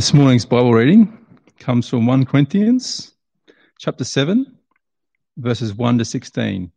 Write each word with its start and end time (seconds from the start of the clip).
This 0.00 0.14
morning's 0.14 0.46
Bible 0.46 0.72
reading 0.72 1.26
comes 1.58 1.86
from 1.86 2.06
1 2.06 2.24
Corinthians 2.24 3.12
chapter 3.78 4.02
7 4.02 4.46
verses 5.36 5.74
1 5.74 5.98
to 5.98 6.06
16. 6.06 6.72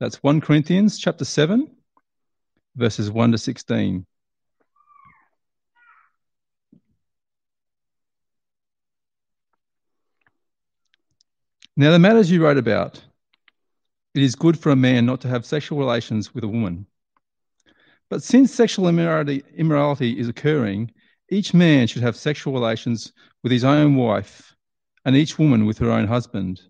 That's 0.00 0.22
1 0.22 0.40
Corinthians 0.40 0.98
chapter 0.98 1.26
7 1.26 1.70
verses 2.76 3.10
1 3.10 3.32
to 3.32 3.36
16. 3.36 4.06
Now 11.76 11.90
the 11.90 11.98
matters 11.98 12.30
you 12.30 12.42
wrote 12.42 12.56
about 12.56 13.04
it 14.14 14.22
is 14.22 14.34
good 14.34 14.58
for 14.58 14.70
a 14.70 14.76
man 14.76 15.04
not 15.04 15.20
to 15.20 15.28
have 15.28 15.44
sexual 15.44 15.78
relations 15.78 16.34
with 16.34 16.42
a 16.42 16.48
woman. 16.48 16.86
But 18.08 18.22
since 18.22 18.54
sexual 18.54 18.88
immorality, 18.88 19.44
immorality 19.54 20.18
is 20.18 20.30
occurring 20.30 20.90
each 21.30 21.52
man 21.52 21.86
should 21.86 22.02
have 22.02 22.16
sexual 22.16 22.54
relations 22.54 23.12
with 23.42 23.52
his 23.52 23.64
own 23.64 23.96
wife, 23.96 24.56
and 25.04 25.14
each 25.14 25.38
woman 25.38 25.66
with 25.66 25.78
her 25.78 25.90
own 25.90 26.06
husband. 26.06 26.62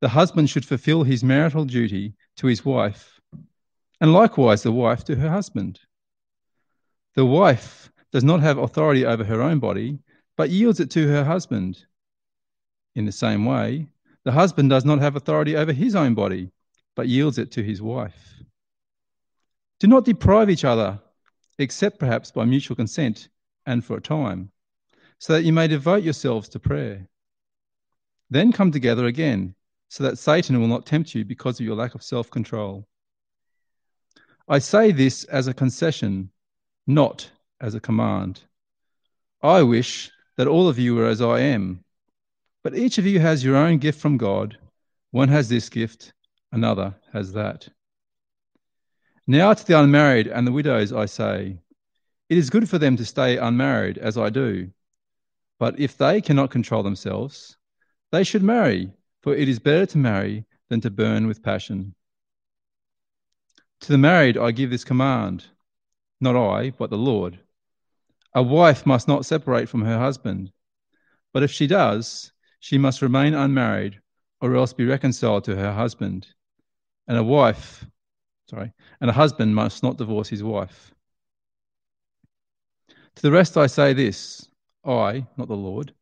The 0.00 0.08
husband 0.08 0.48
should 0.48 0.64
fulfill 0.64 1.02
his 1.02 1.24
marital 1.24 1.64
duty 1.64 2.14
to 2.36 2.46
his 2.46 2.64
wife, 2.64 3.20
and 4.00 4.12
likewise 4.12 4.62
the 4.62 4.72
wife 4.72 5.04
to 5.04 5.16
her 5.16 5.28
husband. 5.28 5.80
The 7.14 7.26
wife 7.26 7.90
does 8.12 8.24
not 8.24 8.40
have 8.40 8.58
authority 8.58 9.04
over 9.04 9.24
her 9.24 9.42
own 9.42 9.58
body, 9.58 9.98
but 10.36 10.50
yields 10.50 10.80
it 10.80 10.90
to 10.92 11.08
her 11.08 11.24
husband. 11.24 11.84
In 12.94 13.04
the 13.04 13.12
same 13.12 13.44
way, 13.44 13.88
the 14.24 14.32
husband 14.32 14.70
does 14.70 14.84
not 14.84 15.00
have 15.00 15.16
authority 15.16 15.56
over 15.56 15.72
his 15.72 15.94
own 15.94 16.14
body, 16.14 16.50
but 16.94 17.08
yields 17.08 17.38
it 17.38 17.50
to 17.52 17.62
his 17.62 17.82
wife. 17.82 18.42
Do 19.80 19.86
not 19.86 20.04
deprive 20.04 20.50
each 20.50 20.64
other, 20.64 21.00
except 21.58 21.98
perhaps 21.98 22.30
by 22.30 22.44
mutual 22.44 22.76
consent 22.76 23.28
and 23.66 23.84
for 23.84 23.96
a 23.96 24.00
time, 24.00 24.50
so 25.18 25.32
that 25.32 25.44
you 25.44 25.52
may 25.52 25.68
devote 25.68 26.02
yourselves 26.02 26.48
to 26.50 26.58
prayer. 26.58 27.08
Then 28.30 28.52
come 28.52 28.70
together 28.70 29.06
again, 29.06 29.54
so 29.88 30.04
that 30.04 30.18
Satan 30.18 30.60
will 30.60 30.68
not 30.68 30.86
tempt 30.86 31.14
you 31.14 31.24
because 31.24 31.58
of 31.58 31.66
your 31.66 31.76
lack 31.76 31.94
of 31.94 32.02
self 32.02 32.30
control. 32.30 32.86
I 34.48 34.58
say 34.58 34.92
this 34.92 35.24
as 35.24 35.46
a 35.46 35.54
concession, 35.54 36.30
not 36.86 37.30
as 37.60 37.74
a 37.74 37.80
command. 37.80 38.42
I 39.42 39.62
wish 39.62 40.10
that 40.36 40.48
all 40.48 40.68
of 40.68 40.78
you 40.78 40.94
were 40.94 41.06
as 41.06 41.20
I 41.20 41.40
am, 41.40 41.84
but 42.62 42.76
each 42.76 42.98
of 42.98 43.06
you 43.06 43.20
has 43.20 43.44
your 43.44 43.56
own 43.56 43.78
gift 43.78 44.00
from 44.00 44.16
God. 44.16 44.58
One 45.12 45.28
has 45.28 45.48
this 45.48 45.68
gift, 45.68 46.12
another 46.52 46.94
has 47.12 47.32
that. 47.32 47.68
Now 49.26 49.54
to 49.54 49.66
the 49.66 49.78
unmarried 49.78 50.26
and 50.26 50.46
the 50.46 50.52
widows 50.52 50.92
I 50.92 51.06
say, 51.06 51.58
it 52.30 52.38
is 52.38 52.48
good 52.48 52.70
for 52.70 52.78
them 52.78 52.96
to 52.96 53.04
stay 53.04 53.36
unmarried, 53.36 53.98
as 53.98 54.16
I 54.16 54.30
do. 54.30 54.70
But 55.58 55.80
if 55.80 55.98
they 55.98 56.20
cannot 56.20 56.52
control 56.52 56.84
themselves, 56.84 57.56
they 58.12 58.22
should 58.22 58.44
marry, 58.44 58.92
for 59.20 59.34
it 59.34 59.48
is 59.48 59.58
better 59.58 59.84
to 59.86 59.98
marry 59.98 60.46
than 60.68 60.80
to 60.82 60.90
burn 60.90 61.26
with 61.26 61.42
passion. 61.42 61.92
To 63.80 63.88
the 63.92 63.98
married 63.98 64.38
I 64.38 64.52
give 64.52 64.70
this 64.70 64.84
command, 64.84 65.44
not 66.20 66.36
I, 66.36 66.70
but 66.70 66.88
the 66.88 66.96
Lord. 66.96 67.40
A 68.32 68.42
wife 68.42 68.86
must 68.86 69.08
not 69.08 69.26
separate 69.26 69.68
from 69.68 69.84
her 69.84 69.98
husband, 69.98 70.52
but 71.32 71.42
if 71.42 71.50
she 71.50 71.66
does, 71.66 72.30
she 72.60 72.78
must 72.78 73.02
remain 73.02 73.34
unmarried 73.34 74.00
or 74.40 74.54
else 74.54 74.72
be 74.72 74.86
reconciled 74.86 75.42
to 75.44 75.56
her 75.56 75.72
husband. 75.72 76.28
And 77.08 77.18
a 77.18 77.24
wife, 77.24 77.84
sorry, 78.48 78.72
and 79.00 79.10
a 79.10 79.14
husband 79.14 79.52
must 79.52 79.82
not 79.82 79.98
divorce 79.98 80.28
his 80.28 80.44
wife. 80.44 80.94
To 83.20 83.26
the 83.26 83.32
rest 83.32 83.58
I 83.58 83.66
say 83.66 83.92
this 83.92 84.48
I, 84.82 85.26
not 85.36 85.48
the 85.48 85.54
Lord, 85.54 85.92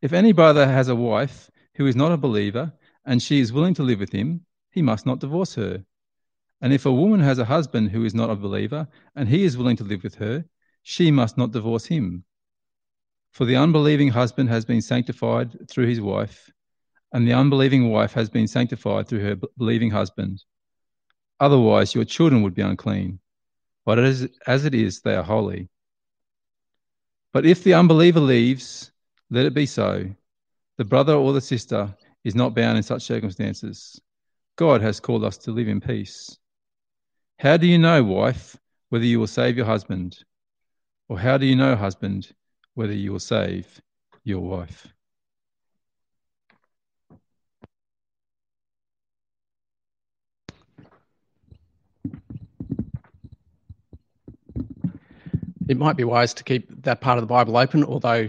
if 0.00 0.14
any 0.14 0.32
brother 0.32 0.66
has 0.66 0.88
a 0.88 0.94
wife 0.94 1.50
who 1.74 1.86
is 1.86 1.94
not 1.94 2.10
a 2.10 2.16
believer, 2.16 2.72
and 3.04 3.22
she 3.22 3.38
is 3.40 3.52
willing 3.52 3.74
to 3.74 3.82
live 3.82 4.00
with 4.00 4.12
him, 4.12 4.46
he 4.70 4.80
must 4.80 5.04
not 5.04 5.18
divorce 5.18 5.54
her. 5.56 5.84
And 6.62 6.72
if 6.72 6.86
a 6.86 6.90
woman 6.92 7.20
has 7.20 7.38
a 7.38 7.44
husband 7.44 7.90
who 7.90 8.06
is 8.06 8.14
not 8.14 8.30
a 8.30 8.34
believer, 8.34 8.88
and 9.14 9.28
he 9.28 9.44
is 9.44 9.58
willing 9.58 9.76
to 9.76 9.84
live 9.84 10.02
with 10.02 10.14
her, 10.14 10.46
she 10.82 11.10
must 11.10 11.36
not 11.36 11.52
divorce 11.52 11.84
him. 11.84 12.24
For 13.32 13.44
the 13.44 13.56
unbelieving 13.56 14.08
husband 14.08 14.48
has 14.48 14.64
been 14.64 14.80
sanctified 14.80 15.68
through 15.68 15.88
his 15.88 16.00
wife, 16.00 16.50
and 17.12 17.28
the 17.28 17.34
unbelieving 17.34 17.90
wife 17.90 18.14
has 18.14 18.30
been 18.30 18.48
sanctified 18.48 19.06
through 19.06 19.20
her 19.20 19.36
believing 19.58 19.90
husband. 19.90 20.42
Otherwise, 21.38 21.94
your 21.94 22.06
children 22.06 22.40
would 22.40 22.54
be 22.54 22.62
unclean, 22.62 23.18
but 23.84 23.98
as, 23.98 24.26
as 24.46 24.64
it 24.64 24.74
is, 24.74 25.02
they 25.02 25.14
are 25.14 25.22
holy. 25.22 25.68
But 27.34 27.44
if 27.44 27.64
the 27.64 27.74
unbeliever 27.74 28.20
leaves, 28.20 28.92
let 29.28 29.44
it 29.44 29.54
be 29.54 29.66
so. 29.66 30.08
The 30.78 30.84
brother 30.84 31.14
or 31.14 31.32
the 31.32 31.40
sister 31.40 31.92
is 32.22 32.36
not 32.36 32.54
bound 32.54 32.76
in 32.76 32.84
such 32.84 33.02
circumstances. 33.02 34.00
God 34.54 34.80
has 34.82 35.00
called 35.00 35.24
us 35.24 35.36
to 35.38 35.50
live 35.50 35.66
in 35.66 35.80
peace. 35.80 36.38
How 37.40 37.56
do 37.56 37.66
you 37.66 37.76
know, 37.76 38.04
wife, 38.04 38.56
whether 38.90 39.04
you 39.04 39.18
will 39.18 39.26
save 39.26 39.56
your 39.56 39.66
husband? 39.66 40.16
Or 41.08 41.18
how 41.18 41.36
do 41.36 41.44
you 41.44 41.56
know, 41.56 41.74
husband, 41.74 42.32
whether 42.74 42.92
you 42.92 43.10
will 43.10 43.18
save 43.18 43.82
your 44.22 44.40
wife? 44.40 44.93
It 55.68 55.76
might 55.78 55.96
be 55.96 56.04
wise 56.04 56.34
to 56.34 56.44
keep 56.44 56.82
that 56.82 57.00
part 57.00 57.18
of 57.18 57.22
the 57.22 57.26
Bible 57.26 57.56
open, 57.56 57.84
although 57.84 58.28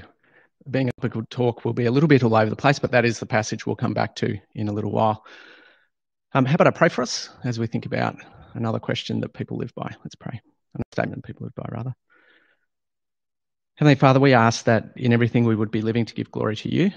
being 0.69 0.89
a 1.01 1.09
good 1.09 1.29
talk 1.29 1.65
will 1.65 1.73
be 1.73 1.85
a 1.85 1.91
little 1.91 2.07
bit 2.07 2.23
all 2.23 2.35
over 2.35 2.49
the 2.49 2.55
place, 2.55 2.79
but 2.79 2.91
that 2.91 3.05
is 3.05 3.19
the 3.19 3.25
passage 3.25 3.65
we'll 3.65 3.75
come 3.75 3.93
back 3.93 4.15
to 4.15 4.37
in 4.55 4.67
a 4.67 4.73
little 4.73 4.91
while. 4.91 5.25
Um, 6.33 6.45
how 6.45 6.55
about 6.55 6.67
I 6.67 6.71
pray 6.71 6.89
for 6.89 7.01
us 7.01 7.29
as 7.43 7.59
we 7.59 7.67
think 7.67 7.85
about 7.85 8.17
another 8.53 8.79
question 8.79 9.21
that 9.21 9.33
people 9.33 9.57
live 9.57 9.73
by? 9.75 9.93
Let's 10.03 10.15
pray. 10.15 10.41
A 10.75 10.81
statement 10.91 11.23
people 11.23 11.45
live 11.45 11.55
by, 11.55 11.67
rather. 11.71 11.93
Heavenly 13.75 13.95
Father, 13.95 14.19
we 14.19 14.33
ask 14.33 14.65
that 14.65 14.91
in 14.95 15.13
everything 15.13 15.45
we 15.45 15.55
would 15.55 15.71
be 15.71 15.81
living 15.81 16.05
to 16.05 16.13
give 16.13 16.31
glory 16.31 16.55
to 16.57 16.73
you. 16.73 16.91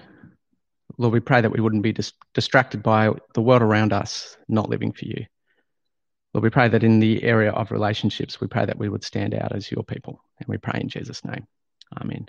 Lord, 0.96 1.12
we 1.12 1.20
pray 1.20 1.40
that 1.40 1.50
we 1.50 1.60
wouldn't 1.60 1.82
be 1.82 1.92
dis- 1.92 2.12
distracted 2.34 2.82
by 2.82 3.10
the 3.34 3.42
world 3.42 3.62
around 3.62 3.92
us, 3.92 4.36
not 4.48 4.68
living 4.68 4.92
for 4.92 5.04
you. 5.04 5.26
Lord, 6.38 6.44
we 6.44 6.50
pray 6.50 6.68
that 6.68 6.84
in 6.84 7.00
the 7.00 7.24
area 7.24 7.50
of 7.50 7.72
relationships, 7.72 8.40
we 8.40 8.46
pray 8.46 8.64
that 8.64 8.78
we 8.78 8.88
would 8.88 9.02
stand 9.02 9.34
out 9.34 9.50
as 9.56 9.72
your 9.72 9.82
people. 9.82 10.22
And 10.38 10.46
we 10.46 10.56
pray 10.56 10.78
in 10.80 10.88
Jesus' 10.88 11.24
name. 11.24 11.48
Amen. 12.00 12.28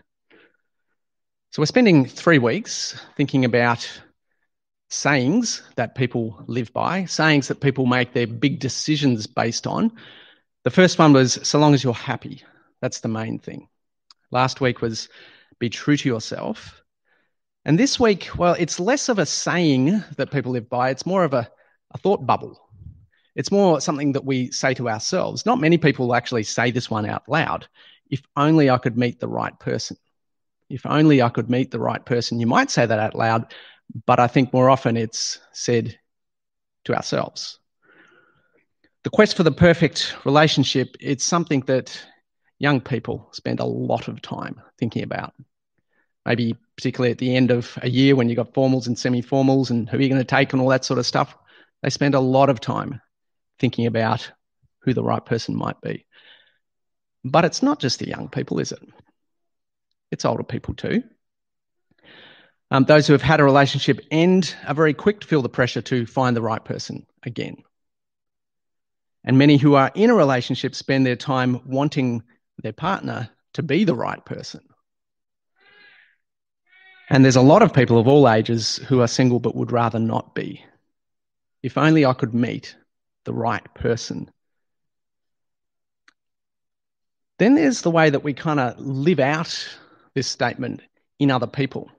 So 1.52 1.62
we're 1.62 1.68
spending 1.68 2.06
three 2.08 2.40
weeks 2.40 3.00
thinking 3.16 3.46
about 3.46 3.88
sayings 4.90 5.62
that 5.76 5.94
people 5.94 6.44
live 6.48 6.74
by, 6.74 7.06
sayings 7.06 7.50
that 7.50 7.62
people 7.62 7.86
make 7.86 8.14
their 8.14 8.26
big 8.26 8.60
decisions 8.60 9.28
based 9.28 9.68
on. 9.68 9.92
The 10.64 10.72
first 10.72 10.98
one 10.98 11.14
was, 11.14 11.38
so 11.44 11.60
long 11.60 11.76
as 11.76 11.84
you're 11.84 11.94
happy. 11.94 12.42
That's 12.82 13.02
the 13.02 13.10
main 13.10 13.38
thing. 13.38 13.68
Last 14.32 14.60
week 14.60 14.82
was, 14.82 15.08
be 15.60 15.70
true 15.70 15.98
to 15.98 16.10
yourself. 16.10 16.82
And 17.64 17.78
this 17.78 18.00
week, 18.00 18.30
well, 18.36 18.56
it's 18.58 18.80
less 18.80 19.08
of 19.08 19.20
a 19.20 19.28
saying 19.28 20.04
that 20.18 20.32
people 20.32 20.54
live 20.54 20.68
by, 20.68 20.90
it's 20.90 21.06
more 21.06 21.24
of 21.24 21.36
a, 21.36 21.48
a 21.92 22.00
thought 22.00 22.26
bubble 22.26 22.60
it's 23.40 23.54
more 23.54 23.80
something 23.80 24.12
that 24.12 24.26
we 24.26 24.52
say 24.52 24.74
to 24.74 24.90
ourselves. 24.90 25.46
Not 25.46 25.62
many 25.62 25.78
people 25.78 26.14
actually 26.14 26.44
say 26.44 26.72
this 26.72 26.92
one 26.92 27.06
out 27.06 27.24
loud. 27.30 27.70
If 28.12 28.22
only 28.36 28.70
I 28.70 28.78
could 28.78 28.98
meet 28.98 29.22
the 29.22 29.30
right 29.30 29.58
person. 29.58 29.96
If 30.70 30.86
only 30.86 31.22
I 31.22 31.30
could 31.30 31.50
meet 31.50 31.72
the 31.72 31.80
right 31.80 32.06
person. 32.06 32.42
You 32.42 32.48
might 32.48 32.70
say 32.70 32.86
that 32.86 33.00
out 33.00 33.16
loud, 33.16 33.54
but 34.06 34.20
I 34.20 34.28
think 34.28 34.52
more 34.52 34.70
often 34.70 34.98
it's 34.98 35.40
said 35.54 35.98
to 36.84 36.94
ourselves. 36.94 37.60
The 39.06 39.10
quest 39.10 39.38
for 39.38 39.44
the 39.44 39.54
perfect 39.54 40.18
relationship, 40.26 40.98
it's 41.00 41.24
something 41.24 41.62
that 41.62 41.98
young 42.58 42.82
people 42.82 43.30
spend 43.32 43.62
a 43.62 43.66
lot 43.66 44.10
of 44.10 44.22
time 44.22 44.60
thinking 44.78 45.04
about. 45.04 45.34
Maybe 46.26 46.58
particularly 46.76 47.12
at 47.12 47.20
the 47.20 47.38
end 47.38 47.52
of 47.52 47.80
a 47.82 47.90
year 47.90 48.18
when 48.18 48.28
you've 48.28 48.36
got 48.36 48.54
formals 48.54 48.88
and 48.88 49.00
semi 49.00 49.22
formals 49.22 49.70
and 49.70 49.88
who 49.88 49.96
are 49.96 50.02
you 50.02 50.10
going 50.10 50.20
to 50.20 50.26
take 50.26 50.52
and 50.52 50.62
all 50.62 50.68
that 50.68 50.84
sort 50.84 51.00
of 51.00 51.06
stuff. 51.06 51.38
They 51.84 51.90
spend 51.90 52.16
a 52.16 52.20
lot 52.20 52.50
of 52.50 52.60
time 52.60 53.00
thinking 53.60 53.86
about 53.86 54.32
who 54.80 54.94
the 54.94 55.04
right 55.04 55.26
person 55.26 55.56
might 55.56 55.80
be. 55.82 56.06
But 57.24 57.46
it's 57.46 57.62
not 57.62 57.80
just 57.80 58.00
the 58.00 58.08
young 58.08 58.30
people, 58.30 58.60
is 58.60 58.72
it? 58.72 58.80
It's 60.12 60.26
older 60.26 60.44
people 60.44 60.74
too. 60.74 61.04
Um, 62.72 62.86
those 62.86 63.08
who 63.08 63.14
have 63.14 63.22
had 63.22 63.40
a 63.40 63.44
relationship 63.44 64.00
end 64.12 64.56
are 64.68 64.76
very 64.76 64.94
quick 64.94 65.22
to 65.22 65.28
feel 65.28 65.42
the 65.42 65.50
pressure 65.50 65.82
to 65.82 66.06
find 66.06 66.36
the 66.36 66.42
right 66.42 66.64
person 66.64 67.06
again. 67.24 67.58
And 69.24 69.38
many 69.38 69.58
who 69.58 69.76
are 69.76 69.92
in 69.96 70.10
a 70.10 70.16
relationship 70.16 70.76
spend 70.76 71.06
their 71.06 71.16
time 71.16 71.62
wanting 71.66 72.24
their 72.62 72.74
partner 72.74 73.30
to 73.54 73.64
be 73.64 73.84
the 73.84 73.96
right 73.96 74.24
person. 74.24 74.62
And 77.10 77.24
there's 77.24 77.36
a 77.36 77.42
lot 77.42 77.64
of 77.64 77.74
people 77.74 77.98
of 77.98 78.08
all 78.08 78.30
ages 78.30 78.78
who 78.88 79.02
are 79.02 79.08
single 79.08 79.40
but 79.40 79.56
would 79.56 79.72
rather 79.72 80.00
not 80.00 80.36
be. 80.36 80.64
If 81.64 81.78
only 81.78 82.06
I 82.06 82.14
could 82.14 82.34
meet 82.36 82.76
the 83.26 83.34
right 83.34 83.64
person. 83.74 84.30
Then 87.38 87.56
there's 87.56 87.82
the 87.82 87.92
way 87.92 88.10
that 88.10 88.24
we 88.24 88.34
kind 88.34 88.60
of 88.60 88.78
live 88.80 89.20
out 89.20 89.68
this 90.14 90.28
statement 90.28 90.82
in 91.20 91.32
other 91.32 91.48
people. 91.48 91.90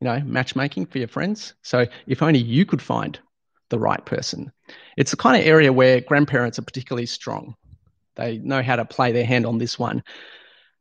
You 0.00 0.06
know, 0.06 0.20
matchmaking 0.20 0.86
for 0.86 0.98
your 0.98 1.08
friends. 1.08 1.54
So 1.62 1.86
if 2.06 2.22
only 2.22 2.38
you 2.38 2.66
could 2.66 2.82
find 2.82 3.18
the 3.70 3.78
right 3.78 4.04
person. 4.04 4.52
It's 4.96 5.10
the 5.10 5.16
kind 5.16 5.40
of 5.40 5.46
area 5.46 5.72
where 5.72 6.00
grandparents 6.00 6.58
are 6.58 6.62
particularly 6.62 7.06
strong. 7.06 7.54
They 8.14 8.38
know 8.38 8.62
how 8.62 8.76
to 8.76 8.84
play 8.84 9.12
their 9.12 9.24
hand 9.24 9.46
on 9.46 9.58
this 9.58 9.78
one. 9.78 10.02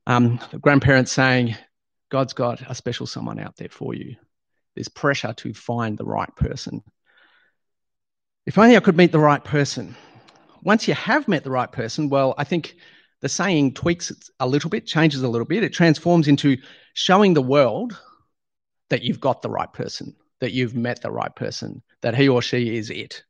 Um, 0.07 0.39
grandparents 0.62 1.12
saying, 1.12 1.56
God's 2.09 2.33
got 2.33 2.62
a 2.69 2.75
special 2.75 3.07
someone 3.07 3.39
out 3.39 3.56
there 3.57 3.69
for 3.69 3.94
you. 3.94 4.15
There's 4.75 4.88
pressure 4.88 5.33
to 5.33 5.53
find 5.53 5.97
the 5.97 6.06
right 6.06 6.33
person. 6.36 6.83
If 8.45 8.59
only 8.59 8.77
I 8.77 8.80
could 8.80 8.97
meet 8.97 9.12
the 9.12 9.19
right 9.19 9.44
person. 9.44 9.95
Once 10.62 10.88
you 10.88 10.94
have 10.94 11.27
met 11.27 11.44
the 11.44 11.51
right 11.51 11.71
person, 11.71 12.09
well, 12.09 12.36
I 12.38 12.44
think 12.44 12.75
the 13.21 13.30
saying 13.30 13.74
tweaks 13.74 14.12
a 14.39 14.47
little 14.47 14.69
bit, 14.69 14.86
changes 14.86 15.24
a 15.24 15.27
little 15.27 15.47
bit. 15.47 15.63
It 15.63 15.74
transforms 15.74 16.27
into 16.27 16.57
showing 16.94 17.33
the 17.33 17.42
world 17.42 18.00
that 18.89 19.01
you've 19.01 19.19
got 19.19 19.42
the 19.42 19.50
right 19.50 19.71
person, 19.74 20.15
that 20.42 20.51
you've 20.51 20.75
met 20.75 21.01
the 21.01 21.12
right 21.12 21.36
person, 21.36 21.81
that 22.01 22.15
he 22.15 22.30
or 22.30 22.42
she 22.42 22.77
is 22.77 22.92
it. 22.92 23.24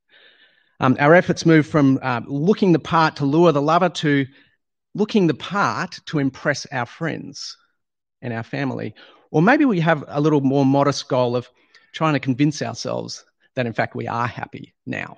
Um, 0.82 0.98
our 1.00 1.14
efforts 1.14 1.46
move 1.46 1.66
from 1.66 1.98
uh, 2.02 2.22
looking 2.28 2.74
the 2.74 2.80
part 2.80 3.16
to 3.18 3.26
lure 3.26 3.54
the 3.54 3.62
lover 3.62 3.88
to 3.88 4.26
looking 4.96 5.28
the 5.28 5.34
part 5.34 5.98
to 6.08 6.20
impress 6.20 6.66
our 6.74 6.86
friends 6.86 7.56
and 8.22 8.34
our 8.34 8.44
family. 8.44 8.94
Or 9.32 9.42
maybe 9.42 9.64
we 9.64 9.80
have 9.80 10.04
a 10.08 10.20
little 10.20 10.42
more 10.42 10.66
modest 10.66 11.08
goal 11.08 11.38
of 11.38 11.50
trying 11.94 12.14
to 12.14 12.20
convince 12.20 12.62
ourselves 12.62 13.24
that, 13.56 13.66
in 13.66 13.74
fact, 13.74 13.96
we 13.96 14.08
are 14.08 14.28
happy 14.28 14.74
now 14.86 15.18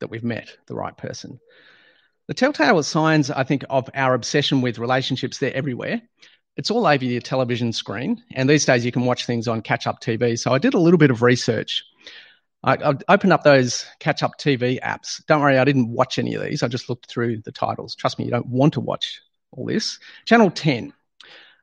that 0.00 0.08
we've 0.10 0.24
met 0.24 0.56
the 0.66 0.74
right 0.74 0.96
person. 0.96 1.38
The 2.28 2.34
telltale 2.34 2.82
signs, 2.82 3.30
I 3.30 3.44
think, 3.44 3.64
of 3.68 3.90
our 3.94 4.14
obsession 4.14 4.60
with 4.60 4.78
relationships, 4.78 5.38
they're 5.38 5.54
everywhere. 5.54 6.02
It's 6.56 6.70
all 6.70 6.86
over 6.86 7.04
your 7.04 7.20
television 7.20 7.72
screen. 7.72 8.22
And 8.32 8.48
these 8.48 8.64
days 8.64 8.84
you 8.84 8.92
can 8.92 9.04
watch 9.04 9.26
things 9.26 9.48
on 9.48 9.62
catch 9.62 9.86
up 9.86 10.00
TV. 10.00 10.38
So 10.38 10.52
I 10.52 10.58
did 10.58 10.74
a 10.74 10.78
little 10.78 10.98
bit 10.98 11.10
of 11.10 11.22
research. 11.22 11.82
I, 12.62 12.74
I 12.74 12.94
opened 13.08 13.32
up 13.32 13.42
those 13.42 13.86
catch 13.98 14.22
up 14.22 14.38
TV 14.38 14.80
apps. 14.80 15.24
Don't 15.26 15.40
worry, 15.40 15.58
I 15.58 15.64
didn't 15.64 15.88
watch 15.88 16.18
any 16.18 16.34
of 16.34 16.42
these. 16.42 16.62
I 16.62 16.68
just 16.68 16.88
looked 16.88 17.06
through 17.06 17.38
the 17.38 17.52
titles. 17.52 17.94
Trust 17.96 18.18
me, 18.18 18.24
you 18.24 18.30
don't 18.30 18.46
want 18.46 18.74
to 18.74 18.80
watch 18.80 19.20
all 19.50 19.66
this. 19.66 19.98
Channel 20.26 20.50
10. 20.50 20.92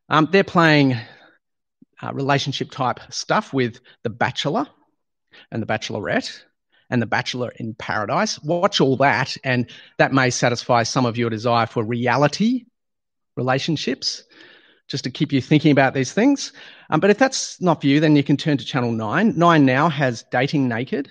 Um, 0.09 0.27
they're 0.31 0.43
playing 0.43 0.97
uh, 2.01 2.13
relationship 2.13 2.71
type 2.71 2.99
stuff 3.09 3.53
with 3.53 3.79
The 4.03 4.09
Bachelor 4.09 4.67
and 5.51 5.61
The 5.61 5.67
Bachelorette 5.67 6.43
and 6.89 7.01
The 7.01 7.05
Bachelor 7.05 7.51
in 7.57 7.73
Paradise. 7.75 8.41
Watch 8.41 8.81
all 8.81 8.97
that, 8.97 9.37
and 9.43 9.69
that 9.97 10.13
may 10.13 10.29
satisfy 10.29 10.83
some 10.83 11.05
of 11.05 11.17
your 11.17 11.29
desire 11.29 11.65
for 11.65 11.83
reality 11.83 12.65
relationships 13.35 14.23
just 14.87 15.03
to 15.03 15.11
keep 15.11 15.31
you 15.31 15.39
thinking 15.39 15.71
about 15.71 15.93
these 15.93 16.11
things. 16.11 16.51
Um, 16.89 16.99
but 16.99 17.11
if 17.11 17.17
that's 17.17 17.61
not 17.61 17.81
for 17.81 17.87
you, 17.87 17.99
then 17.99 18.15
you 18.15 18.23
can 18.23 18.37
turn 18.37 18.57
to 18.57 18.65
Channel 18.65 18.91
9. 18.91 19.37
9 19.37 19.65
now 19.65 19.87
has 19.87 20.23
Dating 20.31 20.67
Naked, 20.67 21.09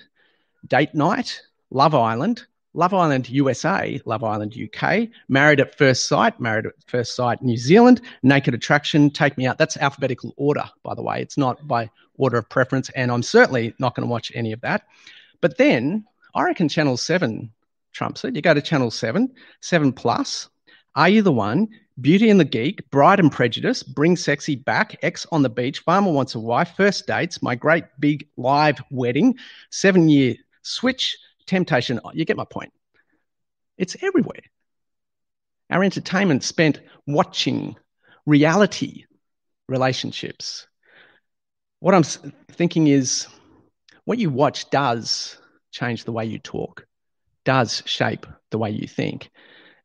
Date 0.67 0.93
Night, 0.93 1.41
Love 1.71 1.95
Island, 1.95 2.45
Love 2.73 2.93
Island 2.93 3.29
USA, 3.29 3.99
Love 4.05 4.23
Island 4.23 4.55
UK, 4.55 5.07
Married 5.27 5.59
at 5.59 5.75
First 5.75 6.05
Sight, 6.05 6.39
Married 6.39 6.67
at 6.67 6.73
First 6.85 7.15
Sight 7.15 7.41
New 7.41 7.57
Zealand, 7.57 8.01
Naked 8.21 8.53
Attraction, 8.53 9.09
Take 9.09 9.37
Me 9.37 9.47
Out. 9.47 9.57
That's 9.57 9.77
alphabetical 9.77 10.33
order, 10.37 10.63
by 10.83 10.93
the 10.93 11.01
way. 11.01 11.21
It's 11.21 11.37
not 11.37 11.67
by 11.67 11.89
order 12.17 12.37
of 12.37 12.47
preference, 12.49 12.89
and 12.91 13.11
I'm 13.11 13.23
certainly 13.23 13.73
not 13.79 13.95
going 13.95 14.07
to 14.07 14.11
watch 14.11 14.31
any 14.35 14.51
of 14.51 14.61
that. 14.61 14.83
But 15.41 15.57
then 15.57 16.05
I 16.35 16.43
reckon 16.43 16.69
Channel 16.69 16.97
7 16.97 17.51
trumps 17.91 18.23
it. 18.23 18.35
You 18.35 18.41
go 18.41 18.53
to 18.53 18.61
Channel 18.61 18.91
7, 18.91 19.33
7 19.61 19.93
Plus. 19.93 20.49
Are 20.95 21.09
you 21.09 21.21
the 21.21 21.31
one? 21.31 21.67
Beauty 22.01 22.29
and 22.29 22.39
the 22.39 22.45
Geek, 22.45 22.89
Bride 22.91 23.19
and 23.19 23.31
Prejudice, 23.31 23.83
Bring 23.83 24.15
Sexy 24.15 24.55
Back, 24.55 24.97
Ex 25.01 25.25
on 25.31 25.41
the 25.41 25.49
Beach, 25.49 25.79
Farmer 25.79 26.11
Wants 26.11 26.35
a 26.35 26.39
Wife, 26.39 26.73
First 26.77 27.07
Dates, 27.07 27.41
My 27.41 27.55
Great 27.55 27.83
Big 27.99 28.27
Live 28.37 28.79
Wedding, 28.91 29.37
Seven 29.69 30.07
Year 30.07 30.35
Switch, 30.61 31.17
Temptation. 31.49 31.99
You 32.13 32.25
get 32.25 32.37
my 32.37 32.45
point. 32.45 32.71
It's 33.75 33.97
everywhere. 34.03 34.43
Our 35.71 35.83
entertainment 35.83 36.43
spent 36.43 36.79
watching 37.07 37.75
reality 38.27 39.05
relationships. 39.67 40.67
What 41.79 41.95
I'm 41.95 42.03
thinking 42.51 42.87
is 42.87 43.27
what 44.05 44.19
you 44.19 44.29
watch 44.29 44.69
does 44.69 45.37
change 45.71 46.03
the 46.03 46.11
way 46.11 46.25
you 46.25 46.37
talk, 46.37 46.85
does 47.45 47.81
shape 47.85 48.27
the 48.51 48.59
way 48.59 48.69
you 48.69 48.87
think. 48.87 49.31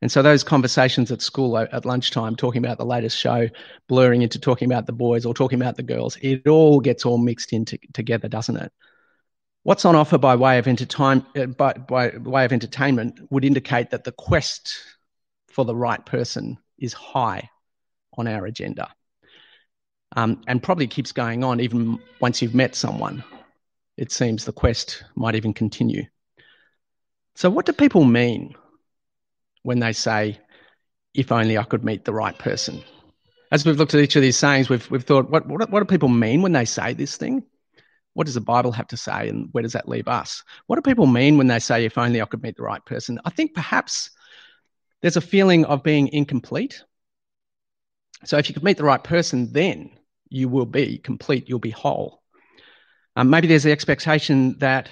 And 0.01 0.11
so 0.11 0.21
those 0.21 0.43
conversations 0.43 1.11
at 1.11 1.23
school 1.23 1.55
uh, 1.55 1.65
at 1.71 1.85
lunchtime, 1.85 2.35
talking 2.35 2.63
about 2.63 2.77
the 2.77 2.85
latest 2.85 3.17
show, 3.17 3.49
blurring 3.87 4.21
into 4.21 4.37
talking 4.37 4.71
about 4.71 4.85
the 4.85 4.93
boys 4.93 5.25
or 5.25 5.33
talking 5.33 5.59
about 5.59 5.77
the 5.77 5.83
girls, 5.83 6.15
it 6.21 6.47
all 6.47 6.79
gets 6.79 7.05
all 7.05 7.17
mixed 7.17 7.53
in 7.53 7.65
together, 7.65 8.27
doesn't 8.27 8.57
it? 8.57 8.71
What's 9.65 9.83
on 9.83 9.95
offer 9.95 10.19
by 10.19 10.35
way 10.35 10.59
of 10.59 10.67
uh, 10.67 11.45
by, 11.57 11.73
by 11.73 12.11
way 12.17 12.45
of 12.45 12.53
entertainment 12.53 13.19
would 13.31 13.43
indicate 13.43 13.89
that 13.89 14.03
the 14.03 14.11
quest 14.11 14.77
for 15.47 15.65
the 15.65 15.75
right 15.75 16.05
person 16.05 16.59
is 16.77 16.93
high 16.93 17.49
on 18.15 18.27
our 18.27 18.45
agenda, 18.45 18.93
um, 20.15 20.39
and 20.45 20.61
probably 20.61 20.85
keeps 20.85 21.11
going 21.11 21.43
on 21.43 21.59
even 21.61 21.97
once 22.19 22.43
you've 22.43 22.53
met 22.53 22.75
someone. 22.75 23.23
It 23.97 24.11
seems 24.11 24.45
the 24.45 24.53
quest 24.53 25.03
might 25.15 25.33
even 25.33 25.51
continue. 25.51 26.03
So, 27.33 27.49
what 27.49 27.65
do 27.65 27.73
people 27.73 28.05
mean 28.05 28.53
when 29.63 29.79
they 29.79 29.93
say, 29.93 30.37
if 31.15 31.31
only 31.31 31.57
I 31.57 31.63
could 31.63 31.83
meet 31.83 32.05
the 32.05 32.13
right 32.13 32.37
person. 32.37 32.83
As 33.51 33.65
we've 33.65 33.77
looked 33.77 33.95
at 33.95 33.99
each 33.99 34.15
of 34.15 34.21
these 34.21 34.37
sayings, 34.37 34.69
we've, 34.69 34.87
we've 34.91 35.03
thought, 35.03 35.31
what, 35.31 35.47
what, 35.47 35.71
what 35.71 35.79
do 35.79 35.85
people 35.85 36.07
mean 36.07 36.43
when 36.43 36.51
they 36.51 36.65
say 36.65 36.93
this 36.93 37.17
thing? 37.17 37.43
What 38.15 38.25
does 38.25 38.33
the 38.33 38.41
Bible 38.41 38.71
have 38.71 38.87
to 38.87 38.97
say, 38.97 39.29
and 39.29 39.49
where 39.51 39.61
does 39.61 39.73
that 39.73 39.89
leave 39.89 40.07
us? 40.07 40.41
What 40.65 40.77
do 40.77 40.81
people 40.81 41.05
mean 41.05 41.37
when 41.37 41.47
they 41.47 41.59
say, 41.59 41.85
if 41.85 41.97
only 41.97 42.21
I 42.21 42.25
could 42.25 42.41
meet 42.41 42.55
the 42.55 42.63
right 42.63 42.83
person? 42.85 43.19
I 43.25 43.29
think 43.29 43.53
perhaps 43.53 44.09
there's 45.01 45.17
a 45.17 45.21
feeling 45.21 45.65
of 45.65 45.83
being 45.83 46.07
incomplete. 46.07 46.81
So 48.23 48.37
if 48.37 48.49
you 48.49 48.53
could 48.53 48.63
meet 48.63 48.77
the 48.77 48.85
right 48.85 49.03
person, 49.03 49.51
then 49.51 49.91
you 50.29 50.47
will 50.47 50.65
be 50.65 50.97
complete, 50.97 51.49
you'll 51.49 51.59
be 51.59 51.71
whole. 51.71 52.21
Um, 53.17 53.29
maybe 53.29 53.47
there's 53.47 53.63
the 53.63 53.71
expectation 53.71 54.57
that 54.59 54.89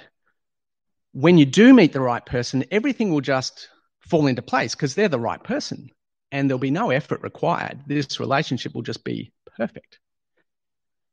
when 1.13 1.37
you 1.37 1.45
do 1.45 1.73
meet 1.73 1.93
the 1.93 2.01
right 2.01 2.25
person, 2.25 2.65
everything 2.71 3.11
will 3.11 3.21
just 3.21 3.69
fall 4.01 4.27
into 4.27 4.41
place 4.41 4.75
because 4.75 4.95
they're 4.95 5.07
the 5.07 5.19
right 5.19 5.43
person 5.43 5.89
and 6.31 6.49
there'll 6.49 6.59
be 6.59 6.71
no 6.71 6.89
effort 6.89 7.21
required. 7.21 7.79
This 7.87 8.19
relationship 8.19 8.75
will 8.75 8.81
just 8.81 9.03
be 9.03 9.31
perfect. 9.57 9.99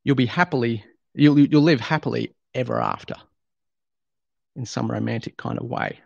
You'll 0.02 0.16
be 0.16 0.26
happily, 0.26 0.84
you'll, 1.14 1.38
you'll 1.38 1.62
live 1.62 1.80
happily 1.80 2.34
ever 2.54 2.80
after 2.80 3.14
in 4.56 4.66
some 4.66 4.90
romantic 4.90 5.36
kind 5.36 5.58
of 5.58 5.66
way. 5.66 6.00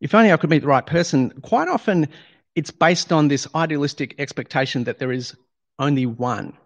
If 0.00 0.14
only 0.14 0.32
I 0.32 0.36
could 0.36 0.50
meet 0.50 0.62
the 0.62 0.68
right 0.68 0.84
person, 0.84 1.30
quite 1.42 1.68
often 1.68 2.08
it's 2.54 2.70
based 2.70 3.12
on 3.12 3.28
this 3.28 3.46
idealistic 3.54 4.16
expectation 4.18 4.84
that 4.84 4.98
there 4.98 5.12
is 5.12 5.34
only 5.78 6.06
one 6.06 6.56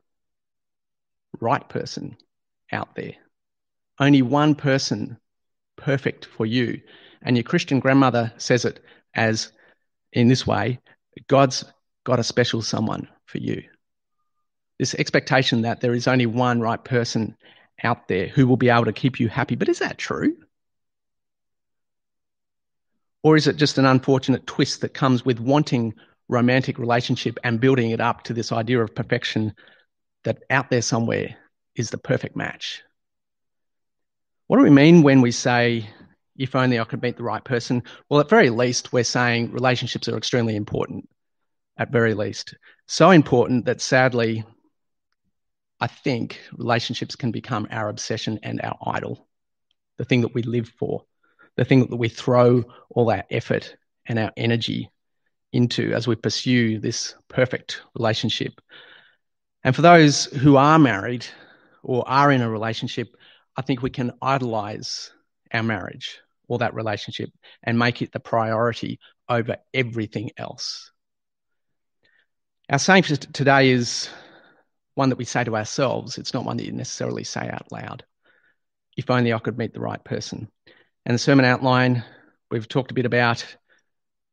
right 1.40 1.66
person 1.68 2.16
out 2.73 2.95
there, 2.95 3.14
only 4.00 4.23
one 4.23 4.54
person 4.54 5.18
perfect 5.76 6.25
for 6.25 6.47
you. 6.47 6.80
And 7.23 7.37
your 7.37 7.45
Christian 7.45 7.78
grandmother 7.78 8.33
says 8.38 8.64
it 8.64 8.80
as 9.14 9.52
in 10.12 10.28
this 10.28 10.47
way 10.47 10.80
God's 11.28 11.64
got 12.04 12.18
a 12.18 12.25
special 12.25 12.62
someone 12.62 13.09
for 13.26 13.38
you. 13.38 13.62
This 14.78 14.95
expectation 14.95 15.62
that 15.62 15.80
there 15.80 15.95
is 15.95 16.06
only 16.06 16.26
one 16.26 16.61
right 16.61 16.83
person 16.83 17.37
out 17.83 18.09
there 18.09 18.26
who 18.26 18.47
will 18.47 18.56
be 18.56 18.68
able 18.68 18.85
to 18.85 18.92
keep 18.92 19.21
you 19.21 19.28
happy. 19.28 19.54
But 19.54 19.68
is 19.68 19.78
that 19.78 19.99
true? 19.99 20.37
Or 23.23 23.37
is 23.37 23.47
it 23.47 23.56
just 23.56 23.78
an 23.78 23.87
unfortunate 23.87 24.47
twist 24.47 24.83
that 24.83 24.95
comes 24.95 25.25
with 25.25 25.40
wanting 25.40 25.95
romantic 26.28 26.78
relationship 26.78 27.38
and 27.45 27.61
building 27.61 27.90
it 27.90 28.00
up 28.00 28.23
to 28.25 28.33
this 28.33 28.52
idea 28.52 28.83
of 28.83 28.95
perfection 28.95 29.54
that 30.25 30.42
out 30.50 30.71
there 30.71 30.83
somewhere 30.83 31.37
is 31.75 31.90
the 31.90 31.99
perfect 31.99 32.37
match? 32.37 32.83
What 34.47 34.59
do 34.59 34.62
we 34.62 34.71
mean 34.71 35.02
when 35.02 35.23
we 35.23 35.33
say 35.33 35.88
if 36.38 36.54
only 36.54 36.78
I 36.78 36.85
could 36.85 37.02
meet 37.02 37.16
the 37.16 37.23
right 37.23 37.45
person. 37.45 37.83
Well, 38.09 38.21
at 38.21 38.28
very 38.28 38.50
least, 38.50 38.92
we're 38.92 39.04
saying 39.04 39.52
relationships 39.52 40.09
are 40.09 40.16
extremely 40.16 40.56
important, 40.56 41.09
at 41.78 41.92
very 41.92 42.14
least. 42.14 42.54
So 42.87 43.11
important 43.11 43.64
that 43.66 43.80
sadly, 43.80 44.45
I 45.80 45.87
think 45.87 46.40
relationships 46.56 47.16
can 47.16 47.33
become 47.33 47.68
our 47.71 47.88
obsession 47.88 48.38
and 48.42 48.61
our 48.62 48.76
idol, 48.87 49.26
the 49.99 50.04
thing 50.04 50.23
that 50.23 50.35
we 50.35 50.42
live 50.42 50.68
for, 50.78 51.04
the 51.56 51.64
thing 51.64 51.87
that 51.87 51.97
we 51.97 52.09
throw 52.09 52.64
all 52.90 53.11
our 53.11 53.25
effort 53.30 53.76
and 54.06 54.18
our 54.18 54.33
energy 54.37 54.90
into 55.52 55.92
as 55.92 56.06
we 56.06 56.16
pursue 56.16 56.78
this 56.78 57.14
perfect 57.28 57.83
relationship. 57.95 58.61
And 59.64 59.75
for 59.75 59.83
those 59.83 60.26
who 60.26 60.56
are 60.56 60.78
married 60.78 61.26
or 61.83 62.09
are 62.09 62.30
in 62.30 62.42
a 62.42 62.50
relationship, 62.50 63.09
I 63.56 63.62
think 63.62 63.83
we 63.83 63.90
can 63.90 64.12
idolize 64.23 65.11
our 65.52 65.62
marriage 65.62 66.21
or 66.49 66.59
that 66.59 66.75
relationship 66.75 67.30
and 67.62 67.78
make 67.78 68.02
it 68.02 68.12
the 68.12 68.21
priority 68.21 68.99
over 69.28 69.56
everything 69.75 70.30
else. 70.37 70.90
Our 72.71 72.78
saying 72.78 73.04
today 73.04 73.71
is 73.71 74.09
one 74.96 75.10
that 75.10 75.18
we 75.18 75.24
say 75.24 75.44
to 75.44 75.56
ourselves. 75.56 76.18
It's 76.18 76.34
not 76.34 76.44
one 76.44 76.56
that 76.56 76.66
you 76.66 76.72
necessarily 76.72 77.22
say 77.22 77.48
out 77.48 77.70
loud. 77.70 78.04
If 78.96 79.10
only 79.10 79.32
I 79.32 79.38
could 79.38 79.58
meet 79.58 79.72
the 79.72 79.80
right 79.80 80.02
person. 80.02 80.48
And 81.04 81.14
the 81.14 81.18
sermon 81.18 81.44
outline, 81.44 82.02
we've 82.50 82.66
talked 82.66 82.90
a 82.90 82.94
bit 82.94 83.06
about 83.06 83.44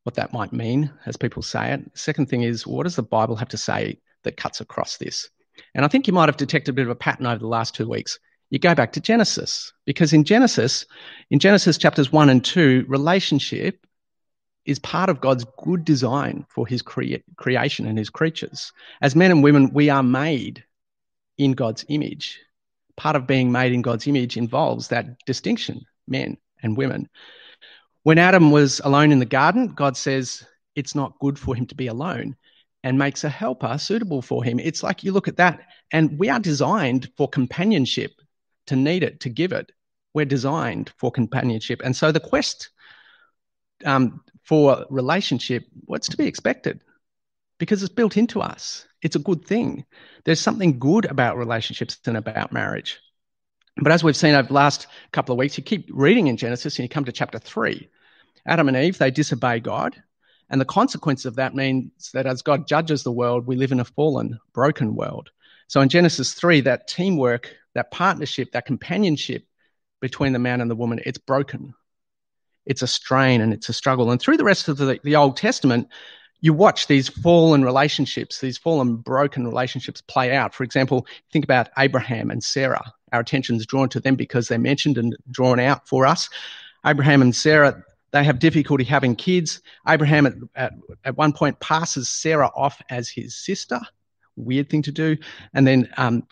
what 0.02 0.16
that 0.16 0.32
might 0.32 0.52
mean 0.52 0.90
as 1.06 1.16
people 1.16 1.42
say 1.42 1.72
it. 1.72 1.80
Second 1.94 2.28
thing 2.28 2.42
is, 2.42 2.66
what 2.66 2.84
does 2.84 2.96
the 2.96 3.02
Bible 3.02 3.36
have 3.36 3.48
to 3.50 3.58
say 3.58 4.00
that 4.22 4.38
cuts 4.38 4.60
across 4.60 4.96
this? 4.96 5.28
And 5.74 5.84
I 5.84 5.88
think 5.88 6.06
you 6.06 6.12
might 6.12 6.28
have 6.28 6.36
detected 6.36 6.72
a 6.72 6.74
bit 6.74 6.86
of 6.86 6.90
a 6.90 6.96
pattern 6.96 7.26
over 7.26 7.38
the 7.38 7.46
last 7.46 7.74
two 7.74 7.88
weeks. 7.88 8.18
You 8.50 8.58
go 8.58 8.74
back 8.74 8.92
to 8.92 9.00
Genesis, 9.00 9.72
because 9.84 10.12
in 10.12 10.24
Genesis, 10.24 10.86
in 11.30 11.38
Genesis 11.38 11.78
chapters 11.78 12.10
one 12.10 12.30
and 12.30 12.44
two, 12.44 12.84
relationship 12.88 13.86
is 14.66 14.78
part 14.78 15.10
of 15.10 15.20
God's 15.20 15.44
good 15.62 15.84
design 15.84 16.46
for 16.48 16.66
his 16.66 16.82
crea- 16.82 17.22
creation 17.36 17.86
and 17.86 17.98
his 17.98 18.10
creatures. 18.10 18.72
As 19.02 19.14
men 19.14 19.30
and 19.30 19.42
women, 19.42 19.72
we 19.72 19.90
are 19.90 20.02
made 20.02 20.64
in 21.38 21.52
God's 21.52 21.84
image. 21.88 22.40
Part 22.96 23.16
of 23.16 23.26
being 23.26 23.52
made 23.52 23.72
in 23.72 23.82
God's 23.82 24.06
image 24.06 24.36
involves 24.36 24.88
that 24.88 25.24
distinction, 25.26 25.84
men 26.06 26.36
and 26.62 26.76
women. 26.76 27.08
When 28.04 28.18
Adam 28.18 28.50
was 28.50 28.80
alone 28.84 29.12
in 29.12 29.18
the 29.18 29.24
garden, 29.24 29.68
God 29.68 29.96
says 29.96 30.46
it's 30.74 30.94
not 30.94 31.18
good 31.18 31.38
for 31.38 31.54
him 31.54 31.66
to 31.66 31.74
be 31.74 31.86
alone 31.86 32.36
and 32.82 32.98
makes 32.98 33.24
a 33.24 33.28
helper 33.28 33.78
suitable 33.78 34.22
for 34.22 34.44
him. 34.44 34.60
It's 34.60 34.82
like 34.82 35.02
you 35.02 35.12
look 35.12 35.26
at 35.26 35.38
that, 35.38 35.60
and 35.90 36.18
we 36.18 36.28
are 36.28 36.38
designed 36.38 37.10
for 37.16 37.28
companionship, 37.28 38.12
to 38.66 38.76
need 38.76 39.02
it, 39.02 39.20
to 39.20 39.28
give 39.28 39.52
it. 39.52 39.72
We're 40.12 40.26
designed 40.26 40.92
for 40.98 41.10
companionship. 41.10 41.80
And 41.82 41.96
so 41.96 42.12
the 42.12 42.20
quest 42.20 42.70
um, 43.84 44.22
for 44.44 44.84
relationship, 44.90 45.66
what's 45.86 46.08
to 46.08 46.16
be 46.16 46.26
expected? 46.26 46.80
Because 47.58 47.82
it's 47.82 47.92
built 47.92 48.16
into 48.16 48.40
us. 48.40 48.86
It's 49.02 49.16
a 49.16 49.20
good 49.20 49.44
thing. 49.44 49.84
There's 50.24 50.40
something 50.40 50.78
good 50.78 51.06
about 51.06 51.38
relationships 51.38 51.98
and 52.06 52.16
about 52.16 52.52
marriage. 52.52 53.00
But 53.76 53.92
as 53.92 54.04
we've 54.04 54.16
seen 54.16 54.34
over 54.34 54.48
the 54.48 54.54
last 54.54 54.86
couple 55.12 55.32
of 55.32 55.38
weeks, 55.38 55.58
you 55.58 55.64
keep 55.64 55.88
reading 55.92 56.28
in 56.28 56.36
Genesis 56.36 56.78
and 56.78 56.84
you 56.84 56.88
come 56.88 57.04
to 57.06 57.12
chapter 57.12 57.38
three. 57.38 57.88
Adam 58.46 58.68
and 58.68 58.76
Eve, 58.76 58.98
they 58.98 59.10
disobey 59.10 59.60
God. 59.60 60.00
And 60.50 60.60
the 60.60 60.66
consequence 60.66 61.24
of 61.24 61.36
that 61.36 61.54
means 61.54 62.10
that 62.12 62.26
as 62.26 62.42
God 62.42 62.68
judges 62.68 63.02
the 63.02 63.12
world, 63.12 63.46
we 63.46 63.56
live 63.56 63.72
in 63.72 63.80
a 63.80 63.84
fallen, 63.84 64.38
broken 64.52 64.94
world. 64.94 65.30
So 65.68 65.80
in 65.80 65.88
Genesis 65.88 66.34
3, 66.34 66.60
that 66.62 66.86
teamwork, 66.86 67.54
that 67.74 67.90
partnership, 67.90 68.52
that 68.52 68.66
companionship 68.66 69.46
between 70.00 70.34
the 70.34 70.38
man 70.38 70.60
and 70.60 70.70
the 70.70 70.76
woman, 70.76 71.00
it's 71.04 71.18
broken 71.18 71.74
it's 72.66 72.82
a 72.82 72.86
strain 72.86 73.40
and 73.40 73.52
it's 73.52 73.68
a 73.68 73.72
struggle. 73.72 74.10
And 74.10 74.20
through 74.20 74.36
the 74.36 74.44
rest 74.44 74.68
of 74.68 74.76
the, 74.76 74.98
the 75.02 75.16
Old 75.16 75.36
Testament, 75.36 75.88
you 76.40 76.52
watch 76.52 76.86
these 76.86 77.08
fallen 77.08 77.64
relationships, 77.64 78.40
these 78.40 78.58
fallen, 78.58 78.96
broken 78.96 79.46
relationships 79.46 80.02
play 80.02 80.36
out. 80.36 80.54
For 80.54 80.62
example, 80.62 81.06
think 81.32 81.44
about 81.44 81.70
Abraham 81.78 82.30
and 82.30 82.44
Sarah. 82.44 82.92
Our 83.12 83.20
attention 83.20 83.56
is 83.56 83.64
drawn 83.66 83.88
to 83.90 84.00
them 84.00 84.14
because 84.14 84.48
they're 84.48 84.58
mentioned 84.58 84.98
and 84.98 85.16
drawn 85.30 85.58
out 85.58 85.88
for 85.88 86.04
us. 86.04 86.28
Abraham 86.84 87.22
and 87.22 87.34
Sarah, 87.34 87.82
they 88.10 88.24
have 88.24 88.38
difficulty 88.38 88.84
having 88.84 89.16
kids. 89.16 89.62
Abraham, 89.88 90.26
at, 90.26 90.34
at, 90.54 90.72
at 91.04 91.16
one 91.16 91.32
point, 91.32 91.60
passes 91.60 92.10
Sarah 92.10 92.50
off 92.54 92.82
as 92.90 93.08
his 93.08 93.34
sister. 93.34 93.80
Weird 94.36 94.68
thing 94.68 94.82
to 94.82 94.92
do. 94.92 95.16
And 95.54 95.66
then 95.66 95.88
um, 95.96 96.26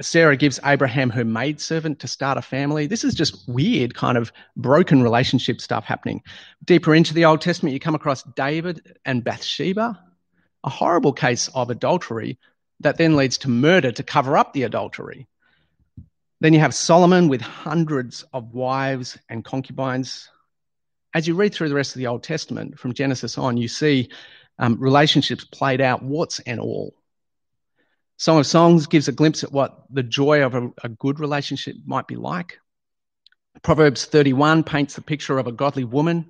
Sarah 0.00 0.36
gives 0.36 0.60
Abraham 0.64 1.10
her 1.10 1.24
maidservant 1.24 1.98
to 2.00 2.08
start 2.08 2.38
a 2.38 2.42
family. 2.42 2.86
This 2.86 3.04
is 3.04 3.14
just 3.14 3.48
weird, 3.48 3.94
kind 3.94 4.16
of 4.16 4.32
broken 4.56 5.02
relationship 5.02 5.60
stuff 5.60 5.84
happening. 5.84 6.22
Deeper 6.64 6.94
into 6.94 7.14
the 7.14 7.24
Old 7.24 7.40
Testament, 7.40 7.72
you 7.72 7.80
come 7.80 7.94
across 7.94 8.22
David 8.22 8.96
and 9.04 9.24
Bathsheba, 9.24 9.98
a 10.64 10.70
horrible 10.70 11.12
case 11.12 11.48
of 11.54 11.70
adultery 11.70 12.38
that 12.80 12.96
then 12.96 13.16
leads 13.16 13.38
to 13.38 13.48
murder 13.48 13.90
to 13.90 14.02
cover 14.02 14.36
up 14.36 14.52
the 14.52 14.62
adultery. 14.62 15.26
Then 16.40 16.52
you 16.52 16.60
have 16.60 16.74
Solomon 16.74 17.28
with 17.28 17.40
hundreds 17.40 18.24
of 18.32 18.54
wives 18.54 19.18
and 19.28 19.44
concubines. 19.44 20.28
As 21.12 21.26
you 21.26 21.34
read 21.34 21.52
through 21.52 21.70
the 21.70 21.74
rest 21.74 21.96
of 21.96 21.98
the 21.98 22.06
Old 22.06 22.22
Testament, 22.22 22.78
from 22.78 22.94
Genesis 22.94 23.36
on, 23.36 23.56
you 23.56 23.66
see 23.66 24.10
um, 24.60 24.78
relationships 24.78 25.44
played 25.44 25.80
out, 25.80 26.02
warts 26.02 26.38
and 26.40 26.60
all. 26.60 26.94
Song 28.18 28.40
of 28.40 28.46
Songs 28.46 28.88
gives 28.88 29.06
a 29.06 29.12
glimpse 29.12 29.44
at 29.44 29.52
what 29.52 29.84
the 29.90 30.02
joy 30.02 30.42
of 30.42 30.54
a, 30.56 30.70
a 30.82 30.88
good 30.88 31.20
relationship 31.20 31.76
might 31.86 32.08
be 32.08 32.16
like. 32.16 32.58
Proverbs 33.62 34.06
31 34.06 34.64
paints 34.64 34.96
the 34.96 35.00
picture 35.00 35.38
of 35.38 35.46
a 35.46 35.52
godly 35.52 35.84
woman. 35.84 36.28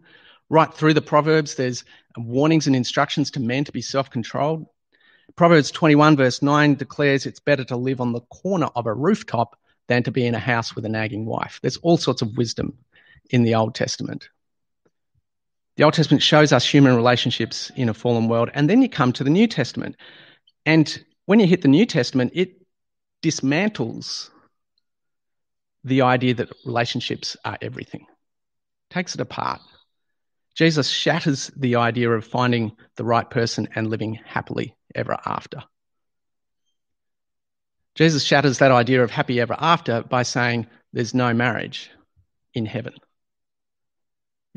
Right 0.51 0.73
through 0.73 0.93
the 0.93 1.01
Proverbs, 1.01 1.55
there's 1.55 1.85
warnings 2.19 2.67
and 2.67 2.77
instructions 2.77 3.31
to 3.33 3.41
men 3.41 3.65
to 3.65 3.73
be 3.73 3.81
self 3.81 4.11
controlled. 4.11 4.67
Proverbs 5.35 5.71
21, 5.71 6.17
verse 6.17 6.43
9 6.43 6.75
declares 6.75 7.25
it's 7.25 7.41
better 7.41 7.65
to 7.65 7.77
live 7.77 8.03
on 8.03 8.13
the 8.13 8.21
corner 8.21 8.69
of 8.77 8.87
a 8.87 8.95
rooftop 8.95 9.59
than 9.87 10.03
to 10.03 10.11
be 10.11 10.27
in 10.27 10.35
a 10.35 10.39
house 10.39 10.77
with 10.77 10.85
a 10.85 10.91
nagging 10.91 11.25
wife. 11.25 11.59
There's 11.63 11.79
all 11.79 11.97
sorts 11.97 12.21
of 12.21 12.37
wisdom 12.37 12.77
in 13.31 13.45
the 13.45 13.55
Old 13.55 13.75
Testament. 13.75 14.29
The 15.77 15.85
Old 15.85 15.95
Testament 15.95 16.23
shows 16.23 16.53
us 16.53 16.69
human 16.69 16.97
relationships 16.97 17.73
in 17.77 17.89
a 17.89 17.95
fallen 17.95 18.29
world. 18.29 18.51
And 18.53 18.69
then 18.69 18.83
you 18.83 18.91
come 18.91 19.13
to 19.15 19.25
the 19.25 19.31
New 19.31 19.47
Testament. 19.47 19.97
And 20.67 21.03
when 21.29 21.41
you 21.41 21.47
hit 21.47 21.61
the 21.61 21.69
New 21.69 21.85
Testament, 21.85 22.33
it 22.35 22.55
dismantles 23.23 24.31
the 25.85 26.01
idea 26.01 26.33
that 26.33 26.51
relationships 26.65 27.37
are 27.45 27.59
everything, 27.61 28.07
takes 28.89 29.15
it 29.15 29.21
apart. 29.21 29.61
Jesus 30.55 30.89
shatters 30.89 31.51
the 31.55 31.77
idea 31.77 32.11
of 32.11 32.25
finding 32.25 32.73
the 32.97 33.05
right 33.05 33.29
person 33.29 33.69
and 33.75 33.91
living 33.91 34.19
happily 34.25 34.75
ever 34.95 35.19
after. 35.27 35.63
Jesus 37.95 38.25
shatters 38.25 38.57
that 38.61 38.73
idea 38.73 39.05
of 39.05 39.11
happy 39.11 39.39
ever 39.39 39.57
after 39.59 40.03
by 40.05 40.23
saying 40.23 40.67
there's 40.95 41.13
no 41.13 41.35
marriage 41.35 41.91
in 42.55 42.65
heaven. 42.65 42.95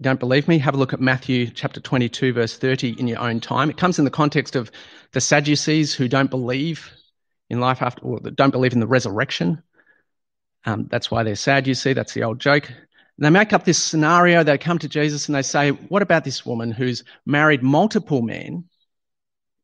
Don't 0.02 0.20
believe 0.20 0.48
me? 0.48 0.58
Have 0.58 0.74
a 0.74 0.78
look 0.78 0.94
at 0.94 1.00
Matthew 1.00 1.48
chapter 1.48 1.80
22, 1.80 2.34
verse 2.34 2.58
30 2.58 3.00
in 3.00 3.08
your 3.08 3.20
own 3.20 3.40
time. 3.40 3.70
It 3.70 3.78
comes 3.78 4.00
in 4.00 4.06
the 4.06 4.12
context 4.12 4.56
of 4.56 4.72
the 5.12 5.22
Sadducees 5.22 5.94
who 5.94 6.08
don't 6.08 6.32
believe 6.32 6.92
in 7.52 7.60
life 7.60 7.84
after, 7.84 8.02
or 8.02 8.20
don't 8.20 8.50
believe 8.50 8.74
in 8.74 8.80
the 8.80 8.88
resurrection. 8.88 9.62
Um, 10.66 10.88
that's 10.90 11.12
why 11.12 11.22
they're 11.22 11.36
sad, 11.36 11.68
you 11.68 11.76
see. 11.76 11.94
That's 11.94 12.16
the 12.16 12.24
old 12.24 12.40
joke. 12.40 12.68
And 12.70 13.26
they 13.26 13.30
make 13.30 13.54
up 13.54 13.64
this 13.64 13.78
scenario. 13.78 14.44
They 14.44 14.58
come 14.58 14.80
to 14.80 14.90
Jesus 14.90 15.28
and 15.28 15.36
they 15.36 15.44
say, 15.44 15.70
What 15.70 16.02
about 16.02 16.24
this 16.24 16.46
woman 16.46 16.72
who's 16.72 17.04
married 17.28 17.62
multiple 17.62 18.24
men 18.24 18.66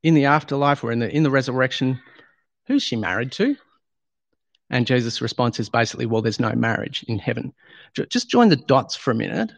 in 0.03 0.13
the 0.13 0.25
afterlife 0.25 0.83
or 0.83 0.91
in 0.91 0.99
the, 0.99 1.09
in 1.09 1.23
the 1.23 1.31
resurrection? 1.31 1.99
Who's 2.67 2.83
she 2.83 2.95
married 2.95 3.31
to? 3.33 3.55
And 4.69 4.85
Jesus' 4.85 5.21
response 5.21 5.59
is 5.59 5.69
basically, 5.69 6.05
Well, 6.05 6.21
there's 6.21 6.39
no 6.39 6.53
marriage 6.53 7.03
in 7.07 7.17
heaven. 7.17 7.53
Just 8.09 8.29
join 8.29 8.49
the 8.49 8.55
dots 8.55 8.95
for 8.95 9.09
a 9.09 9.15
minute 9.15 9.49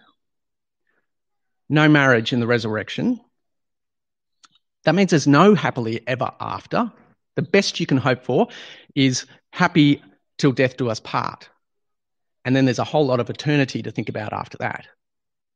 no 1.69 1.87
marriage 1.87 2.33
in 2.33 2.39
the 2.39 2.47
resurrection. 2.47 3.19
That 4.85 4.95
means 4.95 5.11
there's 5.11 5.27
no 5.27 5.55
happily 5.55 6.01
ever 6.07 6.31
after. 6.39 6.91
The 7.35 7.41
best 7.43 7.79
you 7.79 7.85
can 7.85 7.97
hope 7.97 8.23
for 8.23 8.47
is 8.95 9.25
happy 9.53 10.01
till 10.37 10.51
death 10.51 10.77
do 10.77 10.89
us 10.89 10.99
part. 10.99 11.49
And 12.43 12.55
then 12.55 12.65
there's 12.65 12.79
a 12.79 12.83
whole 12.83 13.05
lot 13.05 13.19
of 13.19 13.29
eternity 13.29 13.83
to 13.83 13.91
think 13.91 14.09
about 14.09 14.33
after 14.33 14.57
that. 14.59 14.87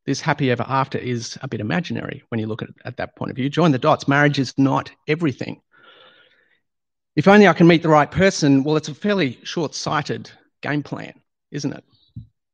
This 0.05 0.21
happy 0.21 0.51
ever 0.51 0.65
after 0.67 0.97
is 0.97 1.37
a 1.41 1.47
bit 1.47 1.61
imaginary 1.61 2.23
when 2.29 2.39
you 2.39 2.45
look 2.45 2.61
at 2.61 2.69
it 2.69 2.75
at 2.83 2.97
that 2.97 3.15
point 3.15 3.31
of 3.31 3.37
view. 3.37 3.49
Join 3.49 3.71
the 3.71 3.79
dots. 3.79 4.07
Marriage 4.07 4.37
is 4.37 4.53
not 4.57 4.91
everything. 5.07 5.61
If 7.15 7.27
only 7.27 7.47
I 7.47 7.53
can 7.53 7.67
meet 7.67 7.83
the 7.83 7.89
right 7.89 8.09
person, 8.09 8.63
well, 8.63 8.75
it's 8.75 8.89
a 8.89 8.95
fairly 8.95 9.39
short 9.43 9.73
sighted 9.73 10.29
game 10.61 10.83
plan, 10.83 11.13
isn't 11.51 11.71
it? 11.71 11.83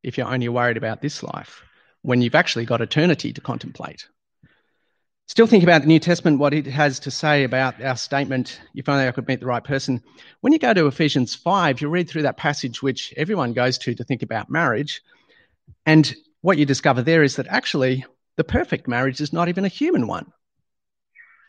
If 0.03 0.17
you're 0.17 0.31
only 0.31 0.49
worried 0.49 0.77
about 0.77 1.01
this 1.01 1.23
life 1.23 1.63
when 2.01 2.21
you've 2.21 2.35
actually 2.35 2.65
got 2.65 2.81
eternity 2.81 3.33
to 3.33 3.41
contemplate. 3.41 4.05
Still 5.27 5.45
think 5.45 5.63
about 5.63 5.81
the 5.81 5.87
New 5.87 5.99
Testament, 5.99 6.39
what 6.39 6.55
it 6.55 6.65
has 6.65 6.99
to 7.01 7.11
say 7.11 7.43
about 7.43 7.79
our 7.83 7.95
statement, 7.95 8.59
if 8.73 8.89
only 8.89 9.07
I 9.07 9.11
could 9.11 9.27
meet 9.27 9.39
the 9.39 9.45
right 9.45 9.63
person. 9.63 10.01
When 10.41 10.53
you 10.53 10.57
go 10.57 10.73
to 10.73 10.87
Ephesians 10.87 11.35
5, 11.35 11.81
you 11.81 11.87
read 11.87 12.09
through 12.09 12.23
that 12.23 12.37
passage 12.37 12.81
which 12.81 13.13
everyone 13.15 13.53
goes 13.53 13.77
to 13.79 13.93
to 13.93 14.03
think 14.03 14.23
about 14.23 14.49
marriage. 14.49 15.01
And 15.85 16.15
what 16.41 16.57
you 16.57 16.65
discover 16.65 17.03
there 17.03 17.21
is 17.21 17.35
that 17.35 17.45
actually 17.47 18.05
the 18.37 18.43
perfect 18.43 18.87
marriage 18.87 19.21
is 19.21 19.31
not 19.31 19.49
even 19.49 19.65
a 19.65 19.69
human 19.69 20.07
one. 20.07 20.31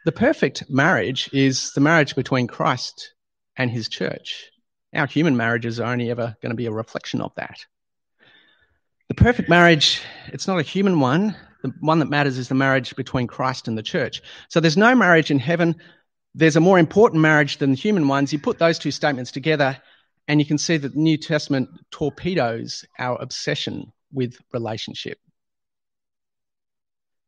The 0.04 0.12
perfect 0.12 0.69
marriage 0.69 1.30
is 1.33 1.73
the 1.73 1.80
marriage 1.80 2.14
between 2.14 2.49
Christ 2.49 3.14
and 3.57 3.71
his 3.71 3.88
church. 3.88 4.50
Our 4.95 5.07
human 5.07 5.37
marriages 5.37 5.80
are 5.80 5.90
only 5.90 6.11
ever 6.11 6.37
going 6.42 6.50
to 6.50 6.57
be 6.57 6.66
a 6.66 6.73
reflection 6.73 7.21
of 7.21 7.33
that. 7.37 7.64
The 9.11 9.14
perfect 9.14 9.49
marriage, 9.49 10.00
it's 10.29 10.47
not 10.47 10.61
a 10.61 10.62
human 10.62 11.00
one. 11.00 11.35
The 11.64 11.75
one 11.81 11.99
that 11.99 12.09
matters 12.09 12.38
is 12.38 12.47
the 12.47 12.55
marriage 12.55 12.95
between 12.95 13.26
Christ 13.26 13.67
and 13.67 13.76
the 13.76 13.83
church. 13.83 14.23
So 14.49 14.61
there's 14.61 14.76
no 14.76 14.95
marriage 14.95 15.33
in 15.33 15.40
heaven. 15.40 15.75
There's 16.33 16.55
a 16.55 16.61
more 16.61 16.79
important 16.79 17.21
marriage 17.21 17.57
than 17.57 17.71
the 17.71 17.76
human 17.76 18.07
ones. 18.07 18.33
You 18.33 18.38
put 18.38 18.61
those 18.61 18.79
two 18.79 18.93
statements 18.93 19.33
together, 19.33 19.76
and 20.29 20.38
you 20.38 20.47
can 20.47 20.59
see 20.59 20.76
that 20.76 20.95
the 20.95 21.00
New 21.00 21.17
Testament 21.17 21.71
torpedoes 21.90 22.85
our 23.00 23.21
obsession 23.21 23.93
with 24.12 24.37
relationship. 24.52 25.19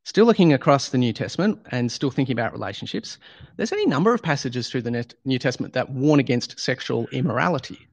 Still 0.05 0.27
looking 0.27 0.53
across 0.53 0.91
the 0.91 0.99
New 0.99 1.13
Testament 1.13 1.67
and 1.73 1.91
still 1.91 2.13
thinking 2.13 2.39
about 2.39 2.53
relationships, 2.53 3.19
there's 3.57 3.73
any 3.73 3.87
number 3.87 4.15
of 4.15 4.23
passages 4.23 4.71
through 4.71 4.83
the 4.83 5.05
New 5.25 5.39
Testament 5.41 5.75
that 5.75 5.91
warn 5.91 6.21
against 6.21 6.61
sexual 6.61 7.09
immorality. 7.09 7.89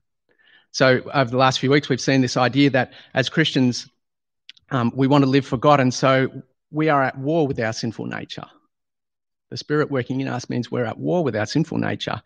So, 0.72 1.02
over 1.14 1.30
the 1.30 1.38
last 1.38 1.60
few 1.60 1.72
weeks, 1.72 1.90
we've 1.90 2.02
seen 2.02 2.22
this 2.22 2.38
idea 2.38 2.70
that 2.72 2.94
as 3.14 3.30
Christians, 3.30 3.90
um, 4.72 4.92
we 4.96 5.08
want 5.08 5.24
to 5.24 5.30
live 5.30 5.46
for 5.46 5.58
God, 5.58 5.80
and 5.80 5.94
so 5.94 6.30
we 6.72 6.90
are 6.90 7.04
at 7.04 7.18
war 7.18 7.48
with 7.48 7.60
our 7.60 7.74
sinful 7.74 8.06
nature. 8.06 8.46
The 9.50 9.58
Spirit 9.58 9.90
working 9.90 10.22
in 10.22 10.28
us 10.28 10.50
means 10.50 10.70
we're 10.70 10.86
at 10.86 11.00
war 11.00 11.24
with 11.24 11.36
our 11.36 11.48
sinful 11.48 11.80
nature. 11.80 12.22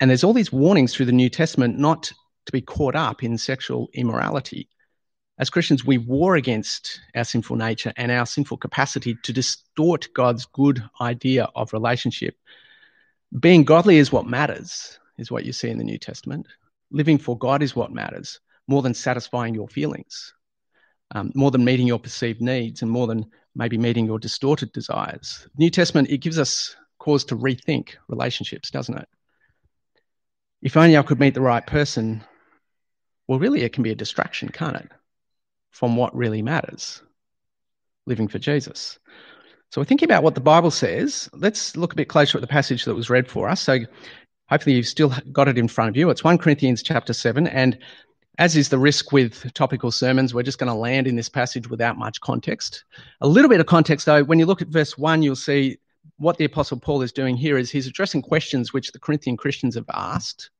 And 0.00 0.10
there's 0.10 0.24
all 0.24 0.32
these 0.32 0.52
warnings 0.52 0.94
through 0.94 1.06
the 1.06 1.12
New 1.12 1.28
Testament 1.28 1.78
not 1.78 2.12
to 2.46 2.52
be 2.52 2.60
caught 2.60 2.94
up 2.94 3.22
in 3.22 3.36
sexual 3.38 3.88
immorality. 3.92 4.68
As 5.38 5.50
Christians, 5.50 5.84
we 5.84 5.98
war 5.98 6.36
against 6.36 7.00
our 7.14 7.24
sinful 7.24 7.56
nature 7.56 7.92
and 7.96 8.10
our 8.10 8.24
sinful 8.24 8.56
capacity 8.56 9.16
to 9.22 9.32
distort 9.32 10.08
God's 10.14 10.46
good 10.46 10.82
idea 11.00 11.48
of 11.54 11.74
relationship. 11.74 12.36
Being 13.38 13.64
godly 13.64 13.98
is 13.98 14.10
what 14.10 14.26
matters, 14.26 14.98
is 15.18 15.30
what 15.30 15.44
you 15.44 15.52
see 15.52 15.68
in 15.68 15.76
the 15.76 15.84
New 15.84 15.98
Testament. 15.98 16.46
Living 16.90 17.18
for 17.18 17.36
God 17.36 17.62
is 17.62 17.76
what 17.76 17.92
matters, 17.92 18.40
more 18.68 18.82
than 18.82 18.94
satisfying 18.94 19.54
your 19.54 19.68
feelings, 19.68 20.34
um, 21.14 21.32
more 21.34 21.50
than 21.50 21.64
meeting 21.64 21.86
your 21.86 21.98
perceived 21.98 22.40
needs, 22.40 22.82
and 22.82 22.90
more 22.90 23.06
than 23.06 23.26
maybe 23.54 23.78
meeting 23.78 24.06
your 24.06 24.18
distorted 24.18 24.72
desires. 24.72 25.48
New 25.56 25.70
Testament, 25.70 26.10
it 26.10 26.18
gives 26.18 26.38
us 26.38 26.76
cause 26.98 27.24
to 27.24 27.36
rethink 27.36 27.90
relationships, 28.08 28.70
doesn't 28.70 28.98
it? 28.98 29.08
If 30.62 30.76
only 30.76 30.96
I 30.96 31.02
could 31.02 31.20
meet 31.20 31.34
the 31.34 31.40
right 31.40 31.66
person, 31.66 32.24
well, 33.28 33.38
really, 33.38 33.62
it 33.62 33.72
can 33.72 33.82
be 33.82 33.90
a 33.92 33.96
distraction, 33.96 34.48
can't 34.48 34.76
it? 34.76 34.88
From 35.70 35.96
what 35.96 36.16
really 36.16 36.42
matters 36.42 37.02
living 38.06 38.28
for 38.28 38.38
Jesus. 38.38 38.98
So 39.70 39.80
we're 39.80 39.86
thinking 39.86 40.08
about 40.08 40.22
what 40.22 40.34
the 40.34 40.40
Bible 40.40 40.70
says. 40.70 41.28
Let's 41.32 41.76
look 41.76 41.92
a 41.92 41.96
bit 41.96 42.08
closer 42.08 42.38
at 42.38 42.40
the 42.40 42.46
passage 42.46 42.84
that 42.84 42.94
was 42.94 43.10
read 43.10 43.28
for 43.28 43.48
us. 43.48 43.60
So 43.60 43.80
hopefully 44.48 44.76
you've 44.76 44.86
still 44.86 45.12
got 45.32 45.48
it 45.48 45.58
in 45.58 45.68
front 45.68 45.90
of 45.90 45.96
you. 45.96 46.10
It's 46.10 46.24
1 46.24 46.38
Corinthians 46.38 46.82
chapter 46.82 47.12
7. 47.12 47.46
And 47.46 47.78
as 48.38 48.56
is 48.56 48.68
the 48.68 48.78
risk 48.78 49.12
with 49.12 49.52
topical 49.54 49.90
sermons, 49.90 50.34
we're 50.34 50.42
just 50.42 50.58
going 50.58 50.72
to 50.72 50.78
land 50.78 51.06
in 51.06 51.16
this 51.16 51.28
passage 51.28 51.68
without 51.68 51.96
much 51.96 52.20
context. 52.20 52.84
A 53.20 53.28
little 53.28 53.48
bit 53.48 53.60
of 53.60 53.66
context, 53.66 54.06
though, 54.06 54.24
when 54.24 54.38
you 54.38 54.46
look 54.46 54.62
at 54.62 54.68
verse 54.68 54.98
1, 54.98 55.22
you'll 55.22 55.36
see 55.36 55.78
what 56.18 56.36
the 56.38 56.44
Apostle 56.44 56.78
Paul 56.78 57.02
is 57.02 57.12
doing 57.12 57.36
here 57.36 57.58
is 57.58 57.70
he's 57.70 57.86
addressing 57.86 58.22
questions 58.22 58.72
which 58.72 58.92
the 58.92 58.98
Corinthian 58.98 59.36
Christians 59.36 59.74
have 59.74 59.88
asked. 59.92 60.50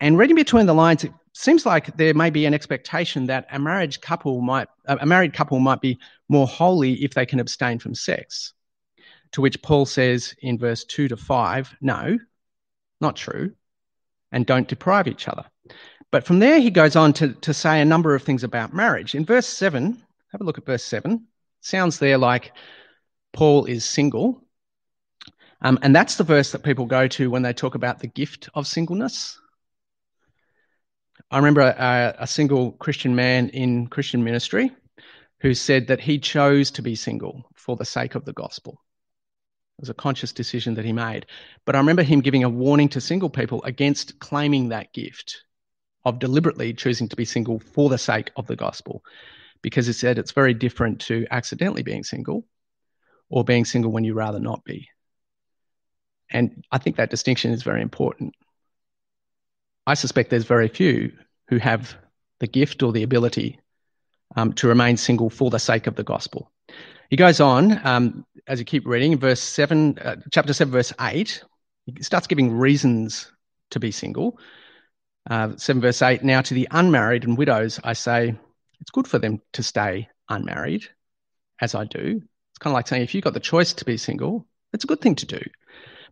And 0.00 0.18
reading 0.18 0.36
between 0.36 0.66
the 0.66 0.74
lines, 0.74 1.04
it 1.04 1.12
seems 1.34 1.66
like 1.66 1.96
there 1.96 2.14
may 2.14 2.30
be 2.30 2.46
an 2.46 2.54
expectation 2.54 3.26
that 3.26 3.46
a 3.52 3.58
marriage 3.58 4.00
couple 4.00 4.40
might, 4.40 4.68
a 4.86 5.06
married 5.06 5.32
couple 5.32 5.60
might 5.60 5.80
be 5.80 5.98
more 6.28 6.46
holy 6.46 6.94
if 7.04 7.14
they 7.14 7.26
can 7.26 7.40
abstain 7.40 7.78
from 7.78 7.94
sex. 7.94 8.54
To 9.32 9.40
which 9.40 9.62
Paul 9.62 9.86
says 9.86 10.34
in 10.42 10.58
verse 10.58 10.84
2 10.84 11.08
to 11.08 11.16
5, 11.16 11.76
no, 11.80 12.18
not 13.02 13.16
true, 13.16 13.52
and 14.30 14.46
don't 14.46 14.68
deprive 14.68 15.08
each 15.08 15.28
other. 15.28 15.44
But 16.10 16.24
from 16.24 16.38
there, 16.38 16.60
he 16.60 16.70
goes 16.70 16.96
on 16.96 17.12
to, 17.14 17.32
to 17.34 17.52
say 17.54 17.80
a 17.80 17.84
number 17.84 18.14
of 18.14 18.22
things 18.22 18.44
about 18.44 18.74
marriage. 18.74 19.14
In 19.14 19.24
verse 19.24 19.46
7, 19.46 20.02
have 20.30 20.40
a 20.40 20.44
look 20.44 20.58
at 20.58 20.66
verse 20.66 20.84
7. 20.84 21.26
Sounds 21.60 21.98
there 21.98 22.18
like 22.18 22.52
Paul 23.32 23.66
is 23.66 23.84
single. 23.84 24.42
Um, 25.60 25.78
and 25.82 25.94
that's 25.94 26.16
the 26.16 26.24
verse 26.24 26.52
that 26.52 26.64
people 26.64 26.86
go 26.86 27.06
to 27.08 27.30
when 27.30 27.42
they 27.42 27.52
talk 27.52 27.74
about 27.74 28.00
the 28.00 28.08
gift 28.08 28.48
of 28.54 28.66
singleness. 28.66 29.38
I 31.30 31.38
remember 31.38 31.60
a, 31.62 32.16
a 32.18 32.26
single 32.26 32.72
Christian 32.72 33.14
man 33.14 33.48
in 33.50 33.86
Christian 33.86 34.24
ministry 34.24 34.70
who 35.40 35.54
said 35.54 35.86
that 35.86 36.00
he 36.00 36.18
chose 36.18 36.70
to 36.72 36.82
be 36.82 36.94
single 36.94 37.44
for 37.54 37.76
the 37.76 37.84
sake 37.84 38.14
of 38.14 38.24
the 38.24 38.32
gospel. 38.32 38.80
Was 39.82 39.88
a 39.88 39.94
conscious 39.94 40.32
decision 40.32 40.74
that 40.74 40.84
he 40.84 40.92
made. 40.92 41.26
But 41.64 41.74
I 41.74 41.80
remember 41.80 42.04
him 42.04 42.20
giving 42.20 42.44
a 42.44 42.48
warning 42.48 42.88
to 42.90 43.00
single 43.00 43.28
people 43.28 43.64
against 43.64 44.20
claiming 44.20 44.68
that 44.68 44.92
gift 44.92 45.42
of 46.04 46.20
deliberately 46.20 46.72
choosing 46.72 47.08
to 47.08 47.16
be 47.16 47.24
single 47.24 47.58
for 47.58 47.90
the 47.90 47.98
sake 47.98 48.30
of 48.36 48.46
the 48.46 48.54
gospel, 48.54 49.02
because 49.60 49.88
he 49.88 49.92
said 49.92 50.18
it's 50.18 50.30
very 50.30 50.54
different 50.54 51.00
to 51.00 51.26
accidentally 51.32 51.82
being 51.82 52.04
single 52.04 52.46
or 53.28 53.42
being 53.42 53.64
single 53.64 53.90
when 53.90 54.04
you 54.04 54.14
rather 54.14 54.38
not 54.38 54.64
be. 54.64 54.88
And 56.30 56.64
I 56.70 56.78
think 56.78 56.94
that 56.94 57.10
distinction 57.10 57.50
is 57.50 57.64
very 57.64 57.82
important. 57.82 58.36
I 59.84 59.94
suspect 59.94 60.30
there's 60.30 60.44
very 60.44 60.68
few 60.68 61.12
who 61.48 61.56
have 61.58 61.96
the 62.38 62.46
gift 62.46 62.84
or 62.84 62.92
the 62.92 63.02
ability 63.02 63.58
um, 64.36 64.52
to 64.52 64.68
remain 64.68 64.96
single 64.96 65.28
for 65.28 65.50
the 65.50 65.58
sake 65.58 65.88
of 65.88 65.96
the 65.96 66.04
gospel. 66.04 66.52
He 67.12 67.16
goes 67.16 67.40
on, 67.40 67.78
um, 67.86 68.24
as 68.46 68.58
you 68.58 68.64
keep 68.64 68.86
reading, 68.86 69.18
verse 69.18 69.42
7, 69.42 69.98
uh, 69.98 70.16
chapter 70.30 70.54
7, 70.54 70.72
verse 70.72 70.94
8, 70.98 71.44
he 71.84 72.02
starts 72.02 72.26
giving 72.26 72.56
reasons 72.56 73.30
to 73.72 73.78
be 73.78 73.90
single. 73.90 74.38
Uh, 75.28 75.54
7 75.54 75.82
verse 75.82 76.00
8, 76.00 76.24
now 76.24 76.40
to 76.40 76.54
the 76.54 76.66
unmarried 76.70 77.24
and 77.24 77.36
widows, 77.36 77.78
I 77.84 77.92
say, 77.92 78.34
it's 78.80 78.90
good 78.90 79.06
for 79.06 79.18
them 79.18 79.42
to 79.52 79.62
stay 79.62 80.08
unmarried, 80.30 80.86
as 81.60 81.74
I 81.74 81.84
do. 81.84 82.22
It's 82.22 82.58
kind 82.58 82.72
of 82.72 82.76
like 82.76 82.88
saying, 82.88 83.02
if 83.02 83.14
you've 83.14 83.24
got 83.24 83.34
the 83.34 83.40
choice 83.40 83.74
to 83.74 83.84
be 83.84 83.98
single, 83.98 84.46
it's 84.72 84.84
a 84.84 84.86
good 84.86 85.02
thing 85.02 85.16
to 85.16 85.26
do. 85.26 85.42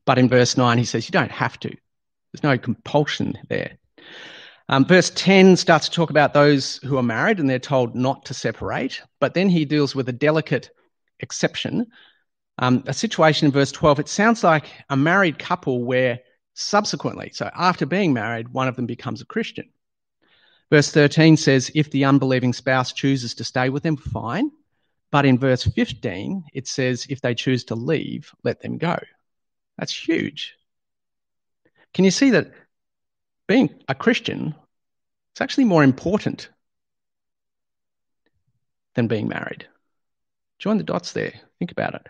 But 0.05 0.19
in 0.19 0.29
verse 0.29 0.59
9, 0.59 0.77
he 0.77 0.85
says, 0.85 1.09
you 1.09 1.13
don't 1.13 1.33
have 1.33 1.59
to. 1.61 1.71
There's 1.71 2.43
no 2.43 2.59
compulsion 2.59 3.39
there. 3.49 3.79
Um, 4.69 4.85
verse 4.85 5.11
10 5.15 5.57
starts 5.57 5.89
to 5.89 5.95
talk 5.95 6.11
about 6.11 6.35
those 6.35 6.77
who 6.85 6.99
are 6.99 7.03
married 7.03 7.41
and 7.41 7.49
they're 7.49 7.59
told 7.59 7.95
not 7.95 8.27
to 8.27 8.35
separate, 8.35 9.01
but 9.19 9.33
then 9.33 9.49
he 9.49 9.65
deals 9.65 9.95
with 9.95 10.07
a 10.07 10.13
delicate 10.13 10.69
exception. 11.21 11.87
Um, 12.59 12.85
a 12.87 12.93
situation 12.93 13.47
in 13.47 13.53
verse 13.53 13.73
12, 13.73 14.01
it 14.01 14.09
sounds 14.09 14.45
like 14.45 14.67
a 14.91 14.97
married 14.97 15.39
couple 15.39 15.85
where 15.85 16.21
subsequently, 16.55 17.31
so 17.33 17.51
after 17.55 17.87
being 17.87 18.13
married, 18.13 18.49
one 18.49 18.69
of 18.69 18.77
them 18.77 18.87
becomes 18.87 19.21
a 19.21 19.27
Christian. 19.27 19.71
Verse 20.71 20.93
13 20.93 21.37
says, 21.37 21.71
if 21.75 21.91
the 21.91 22.05
unbelieving 22.05 22.53
spouse 22.53 22.93
chooses 22.93 23.35
to 23.35 23.45
stay 23.45 23.71
with 23.71 23.83
them, 23.83 23.97
fine. 23.97 24.51
But 25.11 25.27
in 25.27 25.39
verse 25.39 25.65
15, 25.65 26.45
it 26.53 26.69
says, 26.69 27.07
if 27.09 27.21
they 27.21 27.35
choose 27.35 27.65
to 27.65 27.75
leave, 27.75 28.33
let 28.45 28.61
them 28.61 28.79
go. 28.79 28.97
That's 29.77 29.95
huge. 29.95 30.55
Can 31.93 32.05
you 32.05 32.13
see 32.13 32.31
that 32.31 32.53
being 33.49 33.83
a 33.89 33.95
Christian 33.95 34.55
is 35.35 35.41
actually 35.41 35.65
more 35.65 35.83
important 35.83 36.51
than 38.95 39.09
being 39.09 39.27
married? 39.27 39.67
Join 40.61 40.77
the 40.77 40.85
dots 40.85 41.13
there. 41.13 41.33
Think 41.59 41.73
about 41.73 41.95
it. 41.95 42.07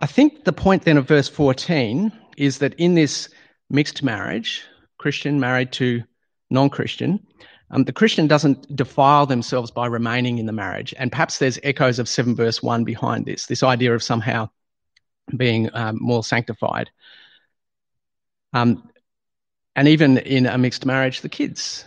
I 0.00 0.06
think 0.06 0.44
the 0.44 0.52
point 0.52 0.82
then 0.82 0.98
of 0.98 1.08
verse 1.08 1.28
14 1.28 2.12
is 2.36 2.58
that 2.58 2.74
in 2.74 2.94
this 2.94 3.28
mixed 3.70 4.02
marriage, 4.02 4.64
Christian 4.98 5.40
married 5.40 5.72
to 5.72 6.02
non 6.50 6.68
Christian, 6.68 7.24
um, 7.70 7.84
the 7.84 7.92
Christian 7.92 8.26
doesn't 8.26 8.74
defile 8.74 9.26
themselves 9.26 9.70
by 9.70 9.86
remaining 9.86 10.38
in 10.38 10.46
the 10.46 10.52
marriage. 10.52 10.92
And 10.98 11.12
perhaps 11.12 11.38
there's 11.38 11.58
echoes 11.62 11.98
of 11.98 12.08
7 12.08 12.34
verse 12.34 12.62
1 12.62 12.84
behind 12.84 13.26
this, 13.26 13.46
this 13.46 13.62
idea 13.62 13.94
of 13.94 14.02
somehow 14.02 14.50
being 15.36 15.70
um, 15.74 15.98
more 16.00 16.24
sanctified. 16.24 16.90
Um, 18.52 18.90
and 19.76 19.86
even 19.86 20.18
in 20.18 20.46
a 20.46 20.58
mixed 20.58 20.84
marriage, 20.84 21.20
the 21.20 21.28
kids 21.28 21.84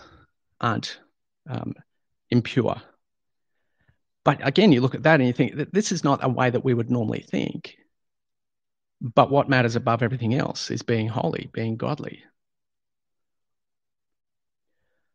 aren't 0.62 1.00
um, 1.50 1.74
impure. 2.30 2.82
But 4.24 4.46
again, 4.46 4.72
you 4.72 4.82
look 4.82 4.96
at 4.96 5.04
that 5.04 5.20
and 5.20 5.28
you 5.28 5.34
think 5.34 5.56
that 5.56 5.74
this 5.74 5.92
is 5.92 6.04
not 6.04 6.24
a 6.24 6.30
way 6.30 6.50
that 6.50 6.64
we 6.64 6.74
would 6.74 6.92
normally 6.92 7.22
think. 7.22 7.78
But 9.02 9.32
what 9.32 9.50
matters 9.50 9.76
above 9.76 10.04
everything 10.04 10.36
else 10.36 10.70
is 10.70 10.84
being 10.84 11.08
holy, 11.08 11.50
being 11.54 11.76
godly. 11.76 12.24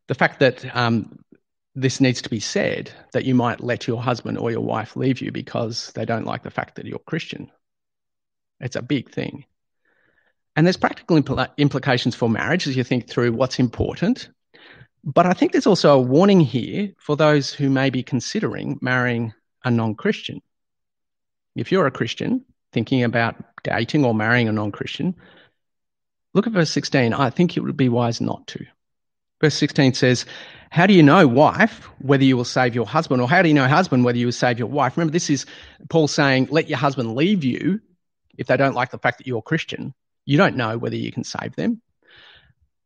The 0.07 0.15
fact 0.15 0.39
that 0.39 0.75
um, 0.75 1.19
this 1.73 2.01
needs 2.01 2.21
to 2.23 2.29
be 2.29 2.39
said, 2.39 2.91
that 3.13 3.25
you 3.25 3.35
might 3.35 3.61
let 3.61 3.87
your 3.87 4.01
husband 4.01 4.37
or 4.37 4.51
your 4.51 4.61
wife 4.61 4.95
leave 4.95 5.21
you 5.21 5.31
because 5.31 5.91
they 5.93 6.05
don't 6.05 6.25
like 6.25 6.43
the 6.43 6.51
fact 6.51 6.75
that 6.75 6.85
you're 6.85 6.99
Christian, 6.99 7.51
it's 8.59 8.75
a 8.75 8.81
big 8.81 9.11
thing. 9.11 9.45
And 10.55 10.65
there's 10.65 10.75
practical 10.75 11.21
impl- 11.21 11.55
implications 11.57 12.15
for 12.15 12.29
marriage 12.29 12.67
as 12.67 12.75
you 12.75 12.83
think 12.83 13.07
through 13.07 13.33
what's 13.33 13.59
important. 13.59 14.29
But 15.03 15.25
I 15.25 15.33
think 15.33 15.51
there's 15.51 15.67
also 15.67 15.97
a 15.97 16.01
warning 16.01 16.41
here 16.41 16.93
for 16.97 17.15
those 17.15 17.53
who 17.53 17.69
may 17.69 17.89
be 17.89 18.03
considering 18.03 18.77
marrying 18.81 19.33
a 19.63 19.71
non 19.71 19.95
Christian. 19.95 20.41
If 21.55 21.71
you're 21.71 21.87
a 21.87 21.91
Christian 21.91 22.45
thinking 22.73 23.03
about 23.03 23.35
dating 23.63 24.05
or 24.05 24.13
marrying 24.13 24.47
a 24.47 24.51
non 24.51 24.71
Christian, 24.71 25.15
look 26.33 26.47
at 26.47 26.53
verse 26.53 26.71
16. 26.71 27.13
I 27.13 27.29
think 27.29 27.55
it 27.55 27.61
would 27.61 27.77
be 27.77 27.89
wise 27.89 28.21
not 28.21 28.45
to. 28.47 28.65
Verse 29.39 29.55
16 29.55 29.93
says, 29.93 30.25
How 30.71 30.87
do 30.87 30.93
you 30.93 31.03
know, 31.03 31.27
wife, 31.27 31.85
whether 31.99 32.23
you 32.23 32.35
will 32.35 32.45
save 32.45 32.73
your 32.73 32.85
husband? 32.85 33.21
Or 33.21 33.29
how 33.29 33.41
do 33.41 33.47
you 33.47 33.53
know, 33.53 33.67
husband, 33.67 34.03
whether 34.03 34.17
you 34.17 34.27
will 34.27 34.33
save 34.33 34.57
your 34.57 34.67
wife? 34.67 34.97
Remember, 34.97 35.11
this 35.11 35.29
is 35.29 35.45
Paul 35.89 36.07
saying, 36.07 36.47
Let 36.49 36.69
your 36.69 36.79
husband 36.79 37.15
leave 37.15 37.43
you 37.43 37.79
if 38.37 38.47
they 38.47 38.57
don't 38.57 38.75
like 38.75 38.91
the 38.91 38.99
fact 38.99 39.17
that 39.19 39.27
you're 39.27 39.41
Christian, 39.41 39.93
you 40.25 40.37
don't 40.37 40.55
know 40.55 40.77
whether 40.77 40.95
you 40.95 41.11
can 41.11 41.23
save 41.23 41.55
them. 41.55 41.81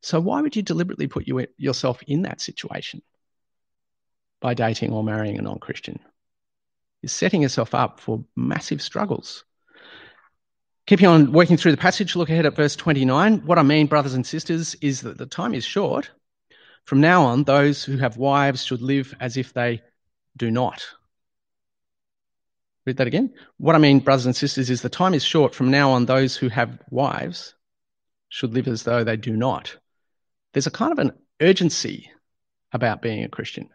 So 0.01 0.19
why 0.19 0.41
would 0.41 0.55
you 0.55 0.63
deliberately 0.63 1.07
put 1.07 1.27
you, 1.27 1.47
yourself 1.57 2.01
in 2.03 2.23
that 2.23 2.41
situation 2.41 3.01
by 4.39 4.53
dating 4.53 4.91
or 4.91 5.03
marrying 5.03 5.37
a 5.37 5.41
non 5.41 5.59
Christian? 5.59 5.99
You're 7.01 7.09
setting 7.09 7.41
yourself 7.41 7.73
up 7.73 7.99
for 7.99 8.23
massive 8.35 8.81
struggles. 8.81 9.43
Keeping 10.87 11.07
on 11.07 11.31
working 11.31 11.57
through 11.57 11.71
the 11.71 11.77
passage, 11.77 12.15
look 12.15 12.29
ahead 12.29 12.45
at 12.45 12.55
verse 12.55 12.75
29. 12.75 13.45
What 13.45 13.59
I 13.59 13.63
mean, 13.63 13.87
brothers 13.87 14.13
and 14.13 14.25
sisters, 14.25 14.75
is 14.75 15.01
that 15.01 15.17
the 15.17 15.25
time 15.25 15.53
is 15.53 15.63
short. 15.63 16.09
From 16.85 16.99
now 16.99 17.23
on, 17.23 17.43
those 17.43 17.83
who 17.83 17.97
have 17.97 18.17
wives 18.17 18.65
should 18.65 18.81
live 18.81 19.13
as 19.19 19.37
if 19.37 19.53
they 19.53 19.81
do 20.35 20.49
not. 20.49 20.85
Read 22.85 22.97
that 22.97 23.07
again. 23.07 23.33
What 23.57 23.75
I 23.75 23.77
mean, 23.77 23.99
brothers 23.99 24.25
and 24.25 24.35
sisters, 24.35 24.69
is 24.69 24.81
the 24.81 24.89
time 24.89 25.13
is 25.13 25.23
short. 25.23 25.53
From 25.53 25.69
now 25.69 25.91
on, 25.91 26.05
those 26.05 26.35
who 26.35 26.49
have 26.49 26.79
wives 26.89 27.53
should 28.29 28.53
live 28.53 28.67
as 28.67 28.83
though 28.83 29.03
they 29.03 29.17
do 29.17 29.35
not. 29.37 29.77
There's 30.53 30.67
a 30.67 30.71
kind 30.71 30.91
of 30.91 30.99
an 30.99 31.11
urgency 31.41 32.11
about 32.71 33.01
being 33.01 33.23
a 33.23 33.29
Christian. 33.29 33.69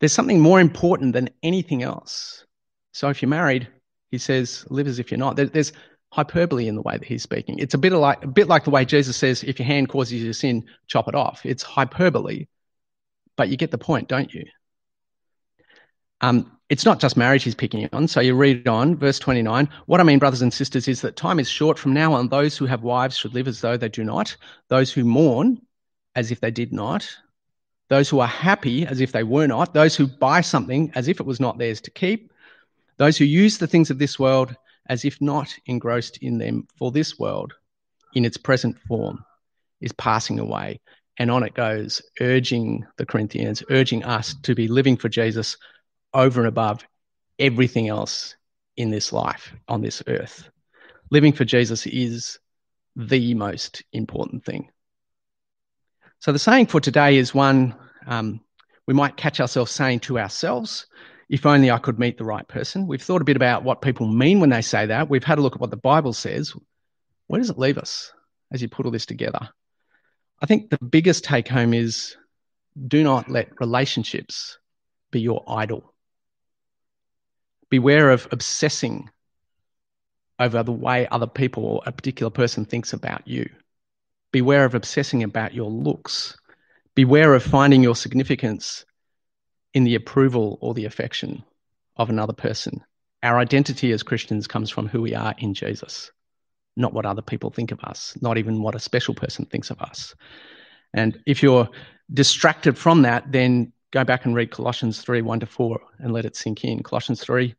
There's 0.00 0.12
something 0.12 0.40
more 0.40 0.60
important 0.60 1.12
than 1.12 1.30
anything 1.42 1.82
else. 1.82 2.44
So 2.92 3.08
if 3.08 3.22
you're 3.22 3.28
married, 3.28 3.68
he 4.10 4.18
says, 4.18 4.66
live 4.68 4.86
as 4.86 4.98
if 4.98 5.10
you're 5.10 5.18
not. 5.18 5.36
There's 5.36 5.72
hyperbole 6.10 6.68
in 6.68 6.74
the 6.74 6.82
way 6.82 6.98
that 6.98 7.06
he's 7.06 7.22
speaking. 7.22 7.58
It's 7.58 7.74
a 7.74 7.78
bit 7.78 7.92
like 7.92 8.22
a 8.22 8.28
bit 8.28 8.48
like 8.48 8.64
the 8.64 8.70
way 8.70 8.84
Jesus 8.84 9.16
says, 9.16 9.42
if 9.42 9.58
your 9.58 9.66
hand 9.66 9.88
causes 9.88 10.14
you 10.14 10.26
to 10.26 10.34
sin, 10.34 10.64
chop 10.86 11.08
it 11.08 11.14
off. 11.14 11.46
It's 11.46 11.62
hyperbole, 11.62 12.46
but 13.36 13.48
you 13.48 13.56
get 13.56 13.70
the 13.70 13.78
point, 13.78 14.08
don't 14.08 14.32
you? 14.32 14.44
Um, 16.20 16.58
it's 16.72 16.86
not 16.86 16.98
just 16.98 17.18
marriage 17.18 17.42
he's 17.42 17.54
picking 17.54 17.86
on. 17.92 18.08
So 18.08 18.22
you 18.22 18.34
read 18.34 18.66
on, 18.66 18.96
verse 18.96 19.18
29. 19.18 19.68
What 19.84 20.00
I 20.00 20.04
mean, 20.04 20.18
brothers 20.18 20.40
and 20.40 20.54
sisters, 20.54 20.88
is 20.88 21.02
that 21.02 21.16
time 21.16 21.38
is 21.38 21.46
short. 21.46 21.78
From 21.78 21.92
now 21.92 22.14
on, 22.14 22.30
those 22.30 22.56
who 22.56 22.64
have 22.64 22.82
wives 22.82 23.14
should 23.14 23.34
live 23.34 23.46
as 23.46 23.60
though 23.60 23.76
they 23.76 23.90
do 23.90 24.02
not, 24.02 24.34
those 24.68 24.90
who 24.90 25.04
mourn 25.04 25.60
as 26.14 26.30
if 26.30 26.40
they 26.40 26.50
did 26.50 26.72
not, 26.72 27.06
those 27.90 28.08
who 28.08 28.20
are 28.20 28.26
happy 28.26 28.86
as 28.86 29.02
if 29.02 29.12
they 29.12 29.22
were 29.22 29.46
not, 29.46 29.74
those 29.74 29.94
who 29.94 30.06
buy 30.06 30.40
something 30.40 30.90
as 30.94 31.08
if 31.08 31.20
it 31.20 31.26
was 31.26 31.40
not 31.40 31.58
theirs 31.58 31.78
to 31.82 31.90
keep, 31.90 32.32
those 32.96 33.18
who 33.18 33.26
use 33.26 33.58
the 33.58 33.66
things 33.66 33.90
of 33.90 33.98
this 33.98 34.18
world 34.18 34.56
as 34.86 35.04
if 35.04 35.20
not 35.20 35.54
engrossed 35.66 36.16
in 36.22 36.38
them, 36.38 36.66
for 36.78 36.90
this 36.90 37.18
world, 37.18 37.52
in 38.14 38.24
its 38.24 38.38
present 38.38 38.80
form, 38.88 39.22
is 39.82 39.92
passing 39.92 40.38
away. 40.38 40.80
And 41.18 41.30
on 41.30 41.42
it 41.42 41.52
goes, 41.52 42.00
urging 42.18 42.86
the 42.96 43.04
Corinthians, 43.04 43.62
urging 43.68 44.04
us 44.04 44.34
to 44.44 44.54
be 44.54 44.68
living 44.68 44.96
for 44.96 45.10
Jesus 45.10 45.58
over 46.14 46.40
and 46.40 46.48
above 46.48 46.84
everything 47.38 47.88
else 47.88 48.36
in 48.76 48.90
this 48.90 49.12
life 49.12 49.52
on 49.68 49.82
this 49.82 50.02
earth. 50.06 50.48
Living 51.10 51.32
for 51.32 51.44
Jesus 51.44 51.86
is 51.86 52.38
the 52.96 53.34
most 53.34 53.82
important 53.92 54.44
thing. 54.44 54.70
So 56.20 56.32
the 56.32 56.38
saying 56.38 56.66
for 56.66 56.80
today 56.80 57.16
is 57.16 57.34
one 57.34 57.74
um, 58.06 58.40
we 58.86 58.94
might 58.94 59.16
catch 59.16 59.40
ourselves 59.40 59.70
saying 59.70 60.00
to 60.00 60.18
ourselves, 60.18 60.86
if 61.28 61.46
only 61.46 61.70
I 61.70 61.78
could 61.78 61.98
meet 61.98 62.18
the 62.18 62.24
right 62.24 62.46
person. 62.46 62.86
We've 62.86 63.02
thought 63.02 63.22
a 63.22 63.24
bit 63.26 63.36
about 63.36 63.64
what 63.64 63.80
people 63.80 64.06
mean 64.06 64.40
when 64.40 64.50
they 64.50 64.62
say 64.62 64.86
that. 64.86 65.08
We've 65.08 65.24
had 65.24 65.38
a 65.38 65.40
look 65.40 65.54
at 65.54 65.60
what 65.60 65.70
the 65.70 65.76
Bible 65.76 66.12
says. 66.12 66.54
Where 67.26 67.40
does 67.40 67.50
it 67.50 67.58
leave 67.58 67.78
us 67.78 68.12
as 68.52 68.60
you 68.60 68.68
put 68.68 68.84
all 68.84 68.92
this 68.92 69.06
together? 69.06 69.48
I 70.40 70.46
think 70.46 70.70
the 70.70 70.78
biggest 70.78 71.24
take 71.24 71.48
home 71.48 71.72
is 71.72 72.16
do 72.86 73.02
not 73.02 73.30
let 73.30 73.60
relationships 73.60 74.58
be 75.10 75.20
your 75.20 75.44
idol. 75.46 75.91
Beware 77.72 78.10
of 78.10 78.28
obsessing 78.32 79.08
over 80.38 80.62
the 80.62 80.70
way 80.70 81.08
other 81.08 81.26
people 81.26 81.64
or 81.64 81.82
a 81.86 81.90
particular 81.90 82.28
person 82.28 82.66
thinks 82.66 82.92
about 82.92 83.26
you. 83.26 83.48
Beware 84.30 84.66
of 84.66 84.74
obsessing 84.74 85.22
about 85.22 85.54
your 85.54 85.70
looks. 85.70 86.36
Beware 86.94 87.32
of 87.32 87.42
finding 87.42 87.82
your 87.82 87.96
significance 87.96 88.84
in 89.72 89.84
the 89.84 89.94
approval 89.94 90.58
or 90.60 90.74
the 90.74 90.84
affection 90.84 91.42
of 91.96 92.10
another 92.10 92.34
person. 92.34 92.78
Our 93.22 93.38
identity 93.38 93.90
as 93.92 94.02
Christians 94.02 94.46
comes 94.46 94.68
from 94.68 94.86
who 94.86 95.00
we 95.00 95.14
are 95.14 95.34
in 95.38 95.54
Jesus, 95.54 96.12
not 96.76 96.92
what 96.92 97.06
other 97.06 97.22
people 97.22 97.48
think 97.48 97.72
of 97.72 97.80
us, 97.84 98.18
not 98.20 98.36
even 98.36 98.60
what 98.60 98.74
a 98.74 98.80
special 98.80 99.14
person 99.14 99.46
thinks 99.46 99.70
of 99.70 99.80
us. 99.80 100.14
And 100.92 101.18
if 101.24 101.42
you're 101.42 101.70
distracted 102.12 102.76
from 102.76 103.00
that, 103.00 103.32
then 103.32 103.72
go 103.92 104.04
back 104.04 104.24
and 104.24 104.34
read 104.34 104.50
Colossians 104.50 105.00
3 105.00 105.22
1 105.22 105.40
to 105.40 105.46
4 105.46 105.80
and 106.00 106.12
let 106.12 106.24
it 106.24 106.34
sink 106.34 106.64
in. 106.64 106.82
Colossians 106.82 107.22
3 107.22 107.54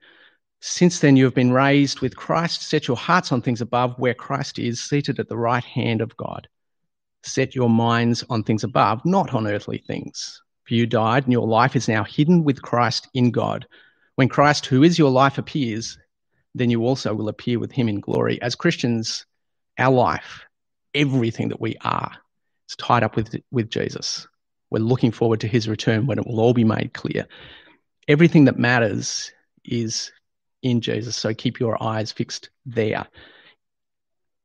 Since 0.59 0.99
then 0.99 1.15
you 1.15 1.23
have 1.25 1.35
been 1.35 1.53
raised 1.53 2.01
with 2.01 2.17
Christ, 2.17 2.63
set 2.63 2.87
your 2.87 2.97
hearts 2.97 3.31
on 3.31 3.41
things 3.41 3.61
above 3.61 3.97
where 3.97 4.13
Christ 4.13 4.59
is, 4.59 4.81
seated 4.81 5.19
at 5.19 5.29
the 5.29 5.37
right 5.37 5.63
hand 5.63 6.01
of 6.01 6.17
God. 6.17 6.47
Set 7.23 7.55
your 7.55 7.69
minds 7.69 8.23
on 8.29 8.43
things 8.43 8.63
above, 8.63 9.05
not 9.05 9.33
on 9.33 9.47
earthly 9.47 9.77
things. 9.77 10.41
For 10.65 10.73
you 10.73 10.85
died, 10.85 11.23
and 11.23 11.31
your 11.31 11.47
life 11.47 11.75
is 11.75 11.87
now 11.87 12.03
hidden 12.03 12.43
with 12.43 12.61
Christ 12.61 13.07
in 13.13 13.31
God. 13.31 13.65
When 14.15 14.29
Christ, 14.29 14.65
who 14.65 14.83
is 14.83 14.99
your 14.99 15.11
life, 15.11 15.37
appears, 15.37 15.97
then 16.55 16.69
you 16.69 16.85
also 16.85 17.13
will 17.13 17.29
appear 17.29 17.59
with 17.59 17.71
him 17.71 17.89
in 17.89 17.99
glory. 17.99 18.41
As 18.41 18.55
Christians, 18.55 19.25
our 19.77 19.93
life, 19.93 20.41
everything 20.93 21.49
that 21.49 21.61
we 21.61 21.75
are, 21.81 22.11
is 22.69 22.75
tied 22.75 23.03
up 23.03 23.15
with, 23.15 23.35
with 23.51 23.69
Jesus. 23.69 24.27
We're 24.73 24.79
looking 24.79 25.11
forward 25.11 25.39
to 25.41 25.47
his 25.47 25.69
return 25.69 26.07
when 26.07 26.17
it 26.17 26.25
will 26.25 26.39
all 26.39 26.55
be 26.55 26.63
made 26.63 26.93
clear. 26.93 27.27
Everything 28.07 28.45
that 28.45 28.57
matters 28.57 29.31
is 29.63 30.11
in 30.63 30.81
Jesus, 30.81 31.15
so 31.15 31.31
keep 31.31 31.59
your 31.59 31.81
eyes 31.81 32.11
fixed 32.11 32.49
there. 32.65 33.05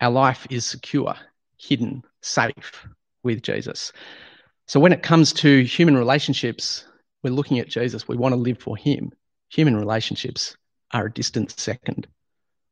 Our 0.03 0.11
life 0.11 0.47
is 0.51 0.67
secure, 0.67 1.15
hidden, 1.57 2.05
safe 2.21 2.87
with 3.23 3.43
Jesus. 3.43 3.91
So 4.67 4.79
when 4.79 4.93
it 4.93 5.03
comes 5.03 5.33
to 5.33 5.65
human 5.65 5.97
relationships, 5.97 6.85
we're 7.23 7.33
looking 7.33 7.59
at 7.59 7.69
Jesus. 7.69 8.07
We 8.07 8.19
want 8.19 8.35
to 8.35 8.41
live 8.41 8.59
for 8.59 8.77
him. 8.77 9.13
Human 9.49 9.77
relationships 9.77 10.59
are 10.93 11.07
a 11.07 11.13
distant 11.13 11.59
second 11.59 12.07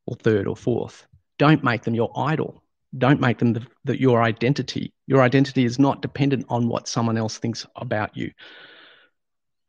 or 0.05 0.15
third 0.15 0.45
or 0.45 0.55
fourth. 0.55 1.07
Don't 1.39 1.63
make 1.63 1.81
them 1.81 1.95
your 1.95 2.11
idol. 2.15 2.61
Don't 2.97 3.19
make 3.19 3.39
them 3.39 3.53
the, 3.53 3.67
the, 3.85 3.99
your 3.99 4.21
identity. 4.21 4.93
Your 5.07 5.21
identity 5.21 5.65
is 5.65 5.79
not 5.79 6.01
dependent 6.01 6.45
on 6.49 6.67
what 6.67 6.87
someone 6.87 7.17
else 7.17 7.37
thinks 7.37 7.65
about 7.75 8.15
you. 8.15 8.31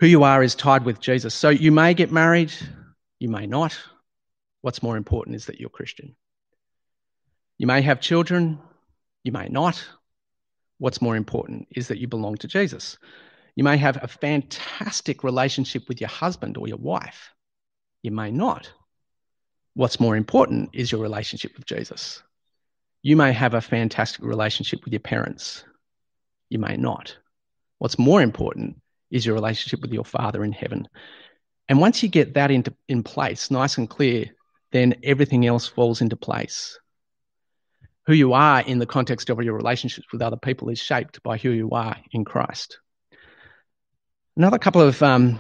Who 0.01 0.07
you 0.07 0.23
are 0.23 0.43
is 0.43 0.55
tied 0.55 0.85
with 0.85 1.01
Jesus. 1.01 1.35
So 1.35 1.49
you 1.49 1.73
may 1.73 1.95
get 1.95 2.13
married, 2.13 2.53
you 3.19 3.29
may 3.29 3.47
not. 3.47 3.79
What's 4.61 4.83
more 4.83 4.97
important 4.97 5.37
is 5.37 5.47
that 5.47 5.59
you're 5.59 5.71
Christian. 5.71 6.15
You 7.59 7.67
may 7.67 7.83
have 7.83 8.01
children, 8.01 8.61
you 9.25 9.33
may 9.33 9.49
not. 9.49 9.85
What's 10.79 11.03
more 11.03 11.17
important 11.17 11.67
is 11.75 11.89
that 11.89 11.99
you 11.99 12.07
belong 12.07 12.37
to 12.37 12.49
Jesus. 12.49 12.99
You 13.57 13.65
may 13.65 13.77
have 13.77 13.99
a 14.03 14.07
fantastic 14.07 15.25
relationship 15.25 15.89
with 15.89 16.01
your 16.01 16.09
husband 16.09 16.57
or 16.57 16.69
your 16.69 16.79
wife. 16.79 17.35
You 18.03 18.13
may 18.13 18.31
not. 18.31 18.71
What's 19.75 19.99
more 19.99 20.17
important 20.17 20.71
is 20.73 20.93
your 20.93 21.01
relationship 21.01 21.57
with 21.57 21.67
Jesus. 21.67 22.23
You 23.09 23.17
may 23.17 23.33
have 23.33 23.55
a 23.55 23.63
fantastic 23.63 24.23
relationship 24.23 24.85
with 24.85 24.93
your 24.93 25.01
parents. 25.01 25.65
You 26.51 26.59
may 26.59 26.77
not. 26.77 27.17
What's 27.79 27.99
more 27.99 28.21
important 28.21 28.83
is 29.11 29.25
your 29.25 29.35
relationship 29.35 29.81
with 29.81 29.95
your 29.95 30.05
Father 30.05 30.45
in 30.45 30.53
heaven. 30.53 30.87
And 31.71 31.81
once 31.81 32.03
you 32.03 32.11
get 32.11 32.35
that 32.35 32.51
into, 32.51 32.75
in 32.87 33.03
place, 33.03 33.51
nice 33.51 33.79
and 33.79 33.89
clear, 33.89 34.27
then 34.73 34.97
everything 35.03 35.47
else 35.47 35.67
falls 35.67 36.03
into 36.03 36.17
place. 36.17 36.79
Who 38.05 38.13
you 38.13 38.35
are 38.35 38.61
in 38.61 38.79
the 38.79 38.85
context 38.85 39.31
of 39.31 39.43
your 39.43 39.55
relationships 39.55 40.09
with 40.13 40.21
other 40.21 40.37
people 40.37 40.69
is 40.69 40.79
shaped 40.79 41.23
by 41.23 41.39
who 41.39 41.49
you 41.49 41.71
are 41.71 41.97
in 42.13 42.27
Christ. 42.27 42.79
Another 44.37 44.59
couple 44.59 44.83
of, 44.83 45.03
um, 45.03 45.39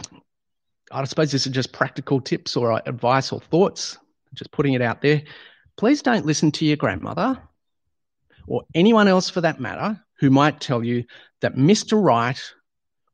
I 0.90 1.04
suppose, 1.04 1.32
this 1.32 1.46
are 1.46 1.50
just 1.50 1.74
practical 1.74 2.22
tips 2.22 2.56
or 2.56 2.80
advice 2.86 3.30
or 3.30 3.42
thoughts, 3.42 3.98
just 4.32 4.52
putting 4.52 4.72
it 4.72 4.80
out 4.80 5.02
there. 5.02 5.22
Please 5.76 6.00
don't 6.00 6.24
listen 6.24 6.50
to 6.52 6.64
your 6.64 6.78
grandmother 6.78 7.38
or 8.48 8.62
anyone 8.74 9.08
else 9.08 9.30
for 9.30 9.40
that 9.42 9.60
matter 9.60 10.00
who 10.18 10.30
might 10.30 10.60
tell 10.60 10.82
you 10.82 11.04
that 11.40 11.54
Mr. 11.54 12.02
Right 12.02 12.40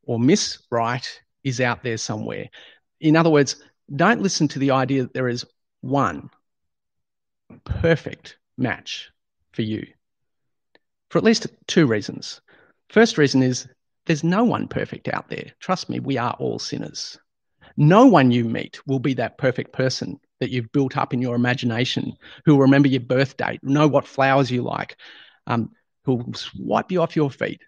or 0.05 0.19
Miss 0.19 0.63
Right 0.71 1.07
is 1.43 1.61
out 1.61 1.83
there 1.83 1.99
somewhere. 1.99 2.49
In 3.01 3.17
other 3.17 3.31
words, 3.31 3.57
don't 3.95 4.23
listen 4.23 4.49
to 4.49 4.59
the 4.59 4.71
idea 4.71 5.03
that 5.03 5.13
there 5.13 5.29
is 5.29 5.45
one 5.83 6.31
perfect 7.65 8.39
match 8.57 9.11
for 9.53 9.63
you 9.63 9.87
for 11.11 11.19
at 11.19 11.25
least 11.25 11.47
two 11.67 11.87
reasons. 11.87 12.41
First 12.89 13.19
reason 13.19 13.43
is 13.43 13.69
there's 14.07 14.25
no 14.25 14.43
one 14.43 14.67
perfect 14.67 15.09
out 15.09 15.29
there. 15.29 15.53
Trust 15.61 15.89
me, 15.89 16.01
we 16.01 16.19
are 16.19 16.35
all 16.41 16.59
sinners. 16.59 17.19
No 17.77 18.07
one 18.07 18.31
you 18.31 18.45
meet 18.45 18.85
will 18.87 18.99
be 18.99 19.15
that 19.15 19.39
perfect 19.39 19.73
person 19.73 20.19
that 20.45 20.51
you've 20.51 20.73
built 20.73 20.97
up 20.97 21.15
in 21.15 21.23
your 21.23 21.35
imagination, 21.35 22.17
who 22.45 22.55
will 22.55 22.63
remember 22.63 22.89
your 22.89 23.01
birth 23.01 23.37
date, 23.37 23.61
know 23.63 23.89
what 23.89 24.07
flowers 24.07 24.51
you 24.51 24.63
like, 24.63 24.97
um, 25.47 25.71
who'll 26.05 26.33
wipe 26.59 26.93
you 26.93 27.01
off 27.03 27.17
your 27.17 27.31
feet. 27.31 27.63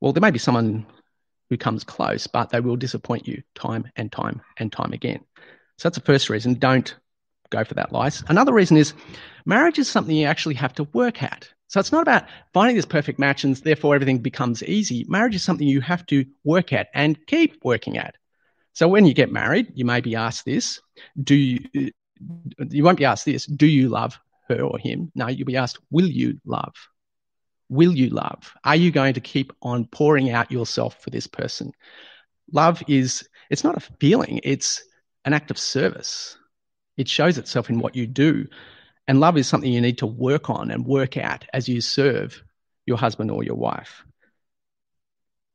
Well, 0.00 0.12
there 0.12 0.20
may 0.20 0.30
be 0.30 0.38
someone 0.38 0.86
who 1.50 1.56
comes 1.56 1.84
close, 1.84 2.26
but 2.26 2.50
they 2.50 2.60
will 2.60 2.76
disappoint 2.76 3.26
you 3.26 3.42
time 3.54 3.90
and 3.96 4.10
time 4.12 4.42
and 4.58 4.72
time 4.72 4.92
again. 4.92 5.20
So 5.76 5.88
that's 5.88 5.98
the 5.98 6.04
first 6.04 6.28
reason. 6.28 6.54
Don't 6.54 6.94
go 7.50 7.64
for 7.64 7.74
that 7.74 7.92
lice. 7.92 8.22
Another 8.28 8.52
reason 8.52 8.76
is 8.76 8.92
marriage 9.44 9.78
is 9.78 9.88
something 9.88 10.14
you 10.14 10.26
actually 10.26 10.56
have 10.56 10.74
to 10.74 10.84
work 10.92 11.22
at. 11.22 11.48
So 11.68 11.80
it's 11.80 11.92
not 11.92 12.02
about 12.02 12.24
finding 12.52 12.76
this 12.76 12.86
perfect 12.86 13.18
match 13.18 13.44
and 13.44 13.56
therefore 13.56 13.94
everything 13.94 14.18
becomes 14.18 14.62
easy. 14.62 15.04
Marriage 15.08 15.34
is 15.34 15.42
something 15.42 15.66
you 15.66 15.80
have 15.80 16.04
to 16.06 16.24
work 16.44 16.72
at 16.72 16.88
and 16.94 17.18
keep 17.26 17.62
working 17.62 17.98
at. 17.98 18.16
So 18.78 18.86
when 18.86 19.06
you 19.06 19.12
get 19.12 19.32
married, 19.32 19.72
you 19.74 19.84
may 19.84 20.00
be 20.00 20.14
asked 20.14 20.44
this: 20.44 20.80
Do 21.20 21.34
you? 21.34 21.58
You 22.70 22.84
won't 22.84 22.98
be 22.98 23.06
asked 23.06 23.24
this: 23.24 23.44
Do 23.44 23.66
you 23.66 23.88
love 23.88 24.16
her 24.48 24.60
or 24.60 24.78
him? 24.78 25.10
No, 25.16 25.26
you'll 25.26 25.46
be 25.46 25.56
asked: 25.56 25.80
Will 25.90 26.06
you 26.06 26.38
love? 26.44 26.76
Will 27.68 27.92
you 27.92 28.08
love? 28.10 28.54
Are 28.62 28.76
you 28.76 28.92
going 28.92 29.14
to 29.14 29.20
keep 29.20 29.52
on 29.62 29.86
pouring 29.86 30.30
out 30.30 30.52
yourself 30.52 31.02
for 31.02 31.10
this 31.10 31.26
person? 31.26 31.72
Love 32.52 32.80
is, 32.86 33.28
it's 33.50 33.64
not 33.64 33.76
a 33.76 33.80
feeling, 33.98 34.38
it's 34.44 34.80
an 35.24 35.32
act 35.32 35.50
of 35.50 35.58
service. 35.58 36.38
It 36.96 37.08
shows 37.08 37.36
itself 37.36 37.70
in 37.70 37.80
what 37.80 37.96
you 37.96 38.06
do. 38.06 38.46
And 39.08 39.18
love 39.18 39.36
is 39.36 39.48
something 39.48 39.72
you 39.72 39.80
need 39.80 39.98
to 39.98 40.06
work 40.06 40.50
on 40.50 40.70
and 40.70 40.86
work 40.86 41.16
at 41.16 41.48
as 41.52 41.68
you 41.68 41.80
serve 41.80 42.40
your 42.86 42.96
husband 42.96 43.32
or 43.32 43.42
your 43.42 43.56
wife. 43.56 44.04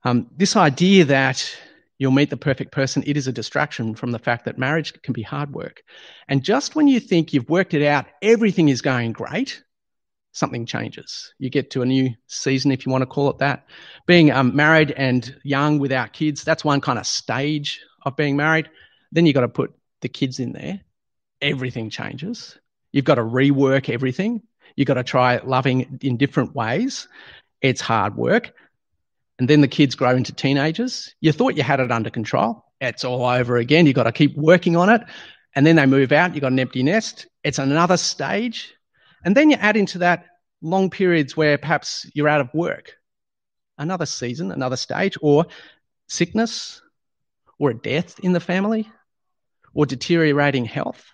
Um, 0.03 0.27
this 0.35 0.57
idea 0.57 1.05
that 1.05 1.49
you'll 1.97 2.11
meet 2.11 2.29
the 2.29 2.37
perfect 2.37 2.71
person, 2.71 3.03
it 3.05 3.17
is 3.17 3.27
a 3.27 3.31
distraction 3.31 3.95
from 3.95 4.11
the 4.11 4.19
fact 4.19 4.45
that 4.45 4.57
marriage 4.57 4.93
can 5.01 5.13
be 5.13 5.21
hard 5.21 5.53
work. 5.53 5.83
And 6.27 6.43
just 6.43 6.75
when 6.75 6.87
you 6.87 6.99
think 6.99 7.33
you've 7.33 7.49
worked 7.49 7.73
it 7.73 7.85
out, 7.85 8.05
everything 8.21 8.69
is 8.69 8.81
going 8.81 9.13
great, 9.13 9.63
something 10.31 10.65
changes. 10.65 11.33
You 11.37 11.49
get 11.49 11.71
to 11.71 11.81
a 11.81 11.85
new 11.85 12.09
season, 12.27 12.71
if 12.71 12.85
you 12.85 12.91
want 12.91 13.03
to 13.03 13.07
call 13.07 13.29
it 13.29 13.37
that. 13.39 13.65
Being 14.07 14.31
um, 14.31 14.55
married 14.55 14.91
and 14.91 15.35
young 15.43 15.79
without 15.79 16.13
kids, 16.13 16.43
that's 16.43 16.65
one 16.65 16.81
kind 16.81 16.99
of 16.99 17.05
stage 17.05 17.79
of 18.05 18.15
being 18.15 18.35
married. 18.35 18.69
Then 19.11 19.25
you've 19.25 19.35
got 19.35 19.41
to 19.41 19.49
put 19.49 19.73
the 20.01 20.09
kids 20.09 20.39
in 20.39 20.53
there. 20.53 20.81
Everything 21.41 21.89
changes. 21.89 22.57
You've 22.91 23.05
got 23.05 23.15
to 23.15 23.21
rework 23.23 23.89
everything. 23.89 24.41
You've 24.75 24.87
got 24.87 24.95
to 24.95 25.03
try 25.03 25.37
loving 25.37 25.99
in 26.01 26.17
different 26.17 26.55
ways. 26.55 27.07
It's 27.61 27.81
hard 27.81 28.15
work. 28.15 28.53
And 29.39 29.49
then 29.49 29.61
the 29.61 29.67
kids 29.67 29.95
grow 29.95 30.15
into 30.15 30.33
teenagers. 30.33 31.13
You 31.19 31.31
thought 31.31 31.57
you 31.57 31.63
had 31.63 31.79
it 31.79 31.91
under 31.91 32.09
control. 32.09 32.63
It's 32.79 33.03
all 33.03 33.25
over 33.25 33.57
again. 33.57 33.85
You've 33.85 33.95
got 33.95 34.03
to 34.03 34.11
keep 34.11 34.37
working 34.37 34.75
on 34.75 34.89
it. 34.89 35.01
And 35.55 35.65
then 35.65 35.75
they 35.75 35.85
move 35.85 36.11
out. 36.11 36.33
You've 36.33 36.41
got 36.41 36.51
an 36.51 36.59
empty 36.59 36.83
nest. 36.83 37.27
It's 37.43 37.59
another 37.59 37.97
stage. 37.97 38.73
And 39.25 39.35
then 39.35 39.49
you 39.49 39.57
add 39.57 39.77
into 39.77 39.99
that 39.99 40.25
long 40.61 40.89
periods 40.89 41.35
where 41.35 41.57
perhaps 41.57 42.09
you're 42.13 42.29
out 42.29 42.41
of 42.41 42.53
work, 42.53 42.93
another 43.77 44.05
season, 44.05 44.51
another 44.51 44.75
stage, 44.75 45.17
or 45.21 45.45
sickness, 46.07 46.81
or 47.59 47.71
a 47.71 47.73
death 47.73 48.19
in 48.19 48.33
the 48.33 48.39
family, 48.39 48.89
or 49.73 49.85
deteriorating 49.85 50.65
health. 50.65 51.05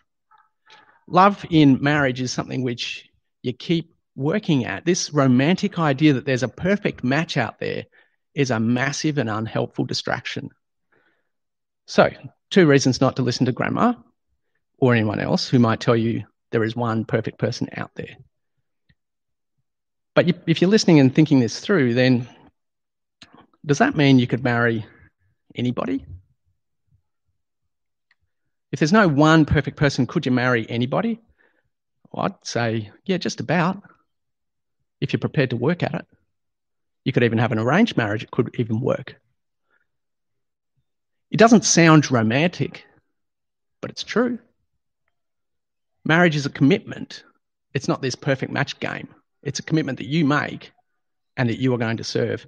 Love 1.07 1.45
in 1.49 1.81
marriage 1.81 2.21
is 2.21 2.31
something 2.31 2.63
which 2.63 3.09
you 3.41 3.53
keep 3.53 3.95
working 4.15 4.65
at. 4.65 4.85
This 4.85 5.13
romantic 5.13 5.79
idea 5.79 6.13
that 6.13 6.25
there's 6.25 6.43
a 6.43 6.47
perfect 6.47 7.03
match 7.03 7.37
out 7.37 7.59
there 7.59 7.85
is 8.33 8.51
a 8.51 8.59
massive 8.59 9.17
and 9.17 9.29
unhelpful 9.29 9.85
distraction. 9.85 10.49
So, 11.87 12.09
two 12.49 12.67
reasons 12.67 13.01
not 13.01 13.15
to 13.15 13.21
listen 13.21 13.45
to 13.47 13.51
grandma 13.51 13.93
or 14.77 14.93
anyone 14.93 15.19
else 15.19 15.47
who 15.47 15.59
might 15.59 15.79
tell 15.79 15.95
you 15.95 16.23
there 16.51 16.63
is 16.63 16.75
one 16.75 17.05
perfect 17.05 17.37
person 17.37 17.69
out 17.75 17.91
there. 17.95 18.15
But 20.15 20.27
if 20.47 20.61
you're 20.61 20.69
listening 20.69 20.99
and 20.99 21.13
thinking 21.13 21.39
this 21.39 21.59
through, 21.59 21.93
then 21.93 22.27
does 23.65 23.77
that 23.77 23.95
mean 23.95 24.19
you 24.19 24.27
could 24.27 24.43
marry 24.43 24.85
anybody? 25.55 26.05
If 28.71 28.79
there's 28.79 28.93
no 28.93 29.07
one 29.07 29.45
perfect 29.45 29.77
person, 29.77 30.07
could 30.07 30.25
you 30.25 30.31
marry 30.31 30.69
anybody? 30.69 31.19
Well, 32.11 32.25
I'd 32.25 32.45
say, 32.45 32.91
yeah, 33.05 33.17
just 33.17 33.39
about. 33.39 33.81
If 35.01 35.13
you're 35.13 35.19
prepared 35.19 35.51
to 35.51 35.55
work 35.55 35.83
at 35.83 35.93
it, 35.93 36.05
you 37.03 37.11
could 37.11 37.23
even 37.23 37.37
have 37.37 37.51
an 37.51 37.59
arranged 37.59 37.97
marriage, 37.97 38.23
it 38.23 38.31
could 38.31 38.53
even 38.57 38.81
work. 38.81 39.15
It 41.31 41.37
doesn't 41.37 41.65
sound 41.65 42.11
romantic, 42.11 42.85
but 43.81 43.91
it's 43.91 44.03
true. 44.03 44.39
Marriage 46.05 46.35
is 46.35 46.45
a 46.45 46.49
commitment. 46.49 47.23
It's 47.73 47.87
not 47.87 48.01
this 48.01 48.15
perfect 48.15 48.51
match 48.51 48.79
game. 48.79 49.07
It's 49.43 49.59
a 49.59 49.63
commitment 49.63 49.99
that 49.99 50.07
you 50.07 50.25
make 50.25 50.71
and 51.37 51.49
that 51.49 51.59
you 51.59 51.73
are 51.73 51.77
going 51.77 51.97
to 51.97 52.03
serve. 52.03 52.45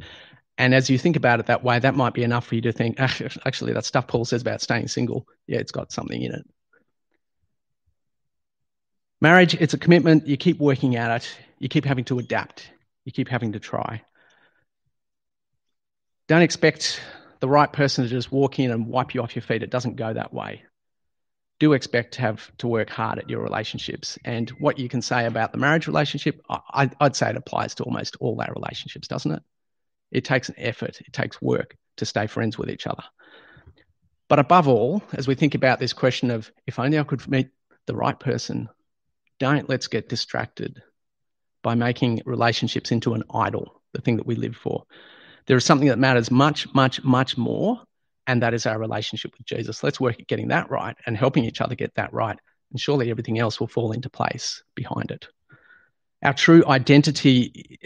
And 0.58 0.74
as 0.74 0.90
you 0.90 0.98
think 0.98 1.16
about 1.16 1.40
it 1.40 1.46
that 1.46 1.64
way, 1.64 1.80
that 1.80 1.96
might 1.96 2.14
be 2.14 2.24
enough 2.24 2.46
for 2.46 2.56
you 2.56 2.62
to 2.62 2.72
think, 2.72 2.98
ah, 3.00 3.18
actually, 3.46 3.74
that 3.74 3.86
stuff 3.86 4.08
Paul 4.08 4.26
says 4.26 4.42
about 4.42 4.62
staying 4.62 4.88
single, 4.88 5.28
yeah, 5.48 5.60
it's 5.60 5.72
got 5.72 5.92
something 5.92 6.22
in 6.22 6.34
it. 6.34 6.46
Marriage, 9.22 9.54
it's 9.56 9.76
a 9.76 9.78
commitment. 9.78 10.28
You 10.28 10.36
keep 10.36 10.60
working 10.60 10.96
at 10.96 11.22
it. 11.22 11.38
You 11.60 11.70
keep 11.70 11.86
having 11.86 12.04
to 12.06 12.18
adapt. 12.18 12.72
You 13.06 13.12
keep 13.12 13.28
having 13.28 13.52
to 13.54 13.60
try. 13.60 14.02
Don't 16.32 16.44
expect 16.44 17.02
the 17.42 17.50
right 17.50 17.72
person 17.72 18.06
to 18.06 18.10
just 18.10 18.32
walk 18.32 18.58
in 18.58 18.72
and 18.72 18.88
wipe 18.88 19.14
you 19.14 19.22
off 19.22 19.36
your 19.36 19.44
feet. 19.44 19.64
It 19.64 19.70
doesn't 19.70 19.98
go 19.98 20.14
that 20.14 20.34
way 20.34 20.64
do 21.62 21.74
expect 21.74 22.16
to 22.16 22.22
have 22.22 22.52
to 22.58 22.68
work 22.68 22.90
hard 22.90 23.20
at 23.20 23.30
your 23.30 23.44
relationships. 23.44 24.18
And 24.26 24.50
what 24.58 24.80
you 24.80 24.90
can 24.90 25.04
say 25.04 25.28
about 25.28 25.52
the 25.52 25.60
marriage 25.60 25.86
relationship, 25.86 26.42
I, 26.50 26.90
would 27.00 27.16
say 27.16 27.30
it 27.30 27.36
applies 27.36 27.76
to 27.76 27.84
almost 27.84 28.18
all 28.20 28.42
our 28.42 28.52
relationships, 28.52 29.08
doesn't 29.08 29.32
it? 29.32 29.44
It 30.10 30.26
takes 30.26 30.50
an 30.50 30.56
effort, 30.58 31.00
it 31.02 31.14
takes 31.14 31.40
work 31.40 31.78
to 31.98 32.06
stay 32.08 32.26
friends 32.26 32.58
with 32.58 32.72
each 32.72 32.88
other. 32.88 33.04
But 34.28 34.40
above 34.40 34.68
all, 34.68 35.04
as 35.14 35.28
we 35.28 35.36
think 35.36 35.54
about 35.54 35.80
this 35.80 35.94
question 35.94 36.32
of 36.32 36.52
if 36.66 36.80
only 36.80 36.98
I 36.98 37.04
could 37.04 37.28
meet 37.30 37.50
the 37.86 37.96
right 37.96 38.20
person, 38.20 38.68
don't 39.38 39.70
let's 39.70 39.86
get 39.86 40.10
distracted 40.10 40.82
by 41.62 41.76
making 41.76 42.24
relationships 42.26 42.92
into 42.92 43.14
an 43.14 43.22
idol, 43.32 43.84
the 43.94 44.02
thing 44.02 44.18
that 44.18 44.26
we 44.26 44.34
live 44.34 44.56
for. 44.56 44.86
There 45.48 45.58
is 45.58 45.66
something 45.66 45.88
that 45.90 46.00
matters 46.00 46.32
much, 46.32 46.74
much, 46.74 47.04
much 47.04 47.38
more 47.38 47.82
and 48.28 48.42
that 48.42 48.54
is 48.54 48.66
our 48.66 48.80
relationship 48.80 49.34
with 49.38 49.46
Jesus. 49.46 49.84
Let's 49.84 50.00
work 50.00 50.20
at 50.20 50.28
getting 50.28 50.50
that 50.50 50.70
right 50.70 50.96
and 51.06 51.18
helping 51.18 51.44
each 51.44 51.62
other 51.62 51.76
get 51.76 51.96
that 51.96 52.14
right. 52.14 52.38
And 52.72 52.80
surely 52.80 53.10
everything 53.10 53.40
else 53.40 53.60
will 53.60 53.68
fall 53.68 53.92
into 53.92 54.10
place 54.10 54.64
behind 54.76 55.12
it. 55.12 55.28
Our 56.24 56.34
true 56.34 56.64
identity 56.66 57.80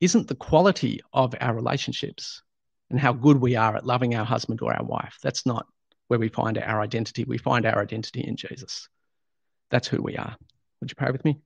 isn't 0.00 0.28
the 0.28 0.34
quality 0.34 1.00
of 1.12 1.34
our 1.40 1.54
relationships 1.54 2.42
and 2.90 2.98
how 2.98 3.12
good 3.12 3.40
we 3.40 3.56
are 3.56 3.76
at 3.76 3.86
loving 3.86 4.14
our 4.14 4.24
husband 4.24 4.60
or 4.62 4.72
our 4.72 4.84
wife. 4.84 5.18
That's 5.22 5.44
not 5.44 5.66
where 6.08 6.18
we 6.18 6.28
find 6.28 6.58
our 6.58 6.80
identity. 6.80 7.24
We 7.24 7.38
find 7.38 7.66
our 7.66 7.80
identity 7.82 8.20
in 8.20 8.36
Jesus. 8.36 8.88
That's 9.70 9.88
who 9.88 10.00
we 10.00 10.16
are. 10.16 10.36
Would 10.80 10.90
you 10.90 10.96
pray 10.96 11.10
with 11.10 11.24
me? 11.24 11.40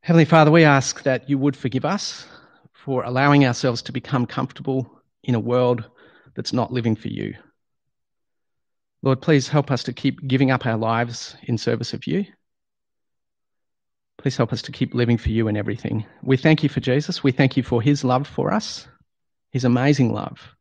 Heavenly 0.00 0.24
Father, 0.24 0.50
we 0.50 0.64
ask 0.64 1.02
that 1.02 1.28
you 1.28 1.36
would 1.36 1.56
forgive 1.56 1.84
us 1.84 2.26
for 2.86 3.02
allowing 3.02 3.44
ourselves 3.44 3.82
to 3.82 3.90
become 3.90 4.26
comfortable 4.26 5.02
in 5.24 5.34
a 5.34 5.40
world 5.40 5.84
that's 6.36 6.52
not 6.52 6.72
living 6.72 6.94
for 6.94 7.08
you. 7.08 7.34
Lord, 9.02 9.20
please 9.20 9.48
help 9.48 9.72
us 9.72 9.82
to 9.82 9.92
keep 9.92 10.24
giving 10.28 10.52
up 10.52 10.64
our 10.64 10.76
lives 10.76 11.34
in 11.42 11.58
service 11.58 11.94
of 11.94 12.06
you. 12.06 12.26
Please 14.18 14.36
help 14.36 14.52
us 14.52 14.62
to 14.62 14.72
keep 14.72 14.94
living 14.94 15.18
for 15.18 15.30
you 15.30 15.48
in 15.48 15.56
everything. 15.56 16.06
We 16.22 16.36
thank 16.36 16.62
you 16.62 16.68
for 16.68 16.78
Jesus. 16.78 17.24
We 17.24 17.32
thank 17.32 17.56
you 17.56 17.64
for 17.64 17.82
his 17.82 18.04
love 18.04 18.28
for 18.28 18.52
us, 18.52 18.86
his 19.50 19.64
amazing 19.64 20.12
love, 20.12 20.54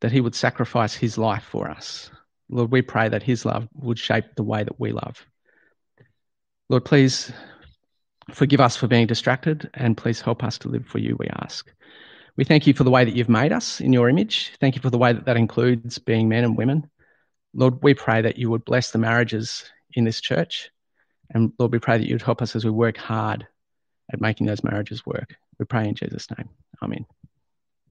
that 0.00 0.12
he 0.12 0.22
would 0.22 0.34
sacrifice 0.34 0.94
his 0.94 1.18
life 1.18 1.44
for 1.44 1.70
us. 1.70 2.10
Lord, 2.48 2.72
we 2.72 2.80
pray 2.80 3.10
that 3.10 3.22
his 3.22 3.44
love 3.44 3.68
would 3.74 3.98
shape 3.98 4.24
the 4.36 4.42
way 4.42 4.64
that 4.64 4.80
we 4.80 4.92
love. 4.92 5.26
Lord, 6.70 6.86
please 6.86 7.30
forgive 8.32 8.60
us 8.60 8.76
for 8.76 8.86
being 8.86 9.06
distracted 9.06 9.70
and 9.74 9.96
please 9.96 10.20
help 10.20 10.42
us 10.42 10.58
to 10.58 10.68
live 10.68 10.86
for 10.86 10.98
you, 10.98 11.16
we 11.18 11.28
ask. 11.28 11.72
We 12.36 12.44
thank 12.44 12.66
you 12.66 12.74
for 12.74 12.84
the 12.84 12.90
way 12.90 13.04
that 13.04 13.14
you've 13.14 13.28
made 13.28 13.52
us 13.52 13.80
in 13.80 13.92
your 13.92 14.08
image. 14.08 14.52
Thank 14.60 14.76
you 14.76 14.82
for 14.82 14.90
the 14.90 14.98
way 14.98 15.12
that 15.12 15.26
that 15.26 15.36
includes 15.36 15.98
being 15.98 16.28
men 16.28 16.44
and 16.44 16.56
women. 16.56 16.88
Lord, 17.54 17.82
we 17.82 17.94
pray 17.94 18.22
that 18.22 18.38
you 18.38 18.50
would 18.50 18.64
bless 18.64 18.92
the 18.92 18.98
marriages 18.98 19.64
in 19.94 20.04
this 20.04 20.20
church. 20.20 20.70
And 21.30 21.52
Lord, 21.58 21.72
we 21.72 21.78
pray 21.78 21.98
that 21.98 22.06
you'd 22.06 22.22
help 22.22 22.42
us 22.42 22.56
as 22.56 22.64
we 22.64 22.70
work 22.70 22.96
hard 22.96 23.46
at 24.12 24.20
making 24.20 24.46
those 24.46 24.64
marriages 24.64 25.04
work. 25.04 25.36
We 25.58 25.64
pray 25.64 25.88
in 25.88 25.94
Jesus' 25.94 26.28
name. 26.36 26.48
Amen. 26.82 27.04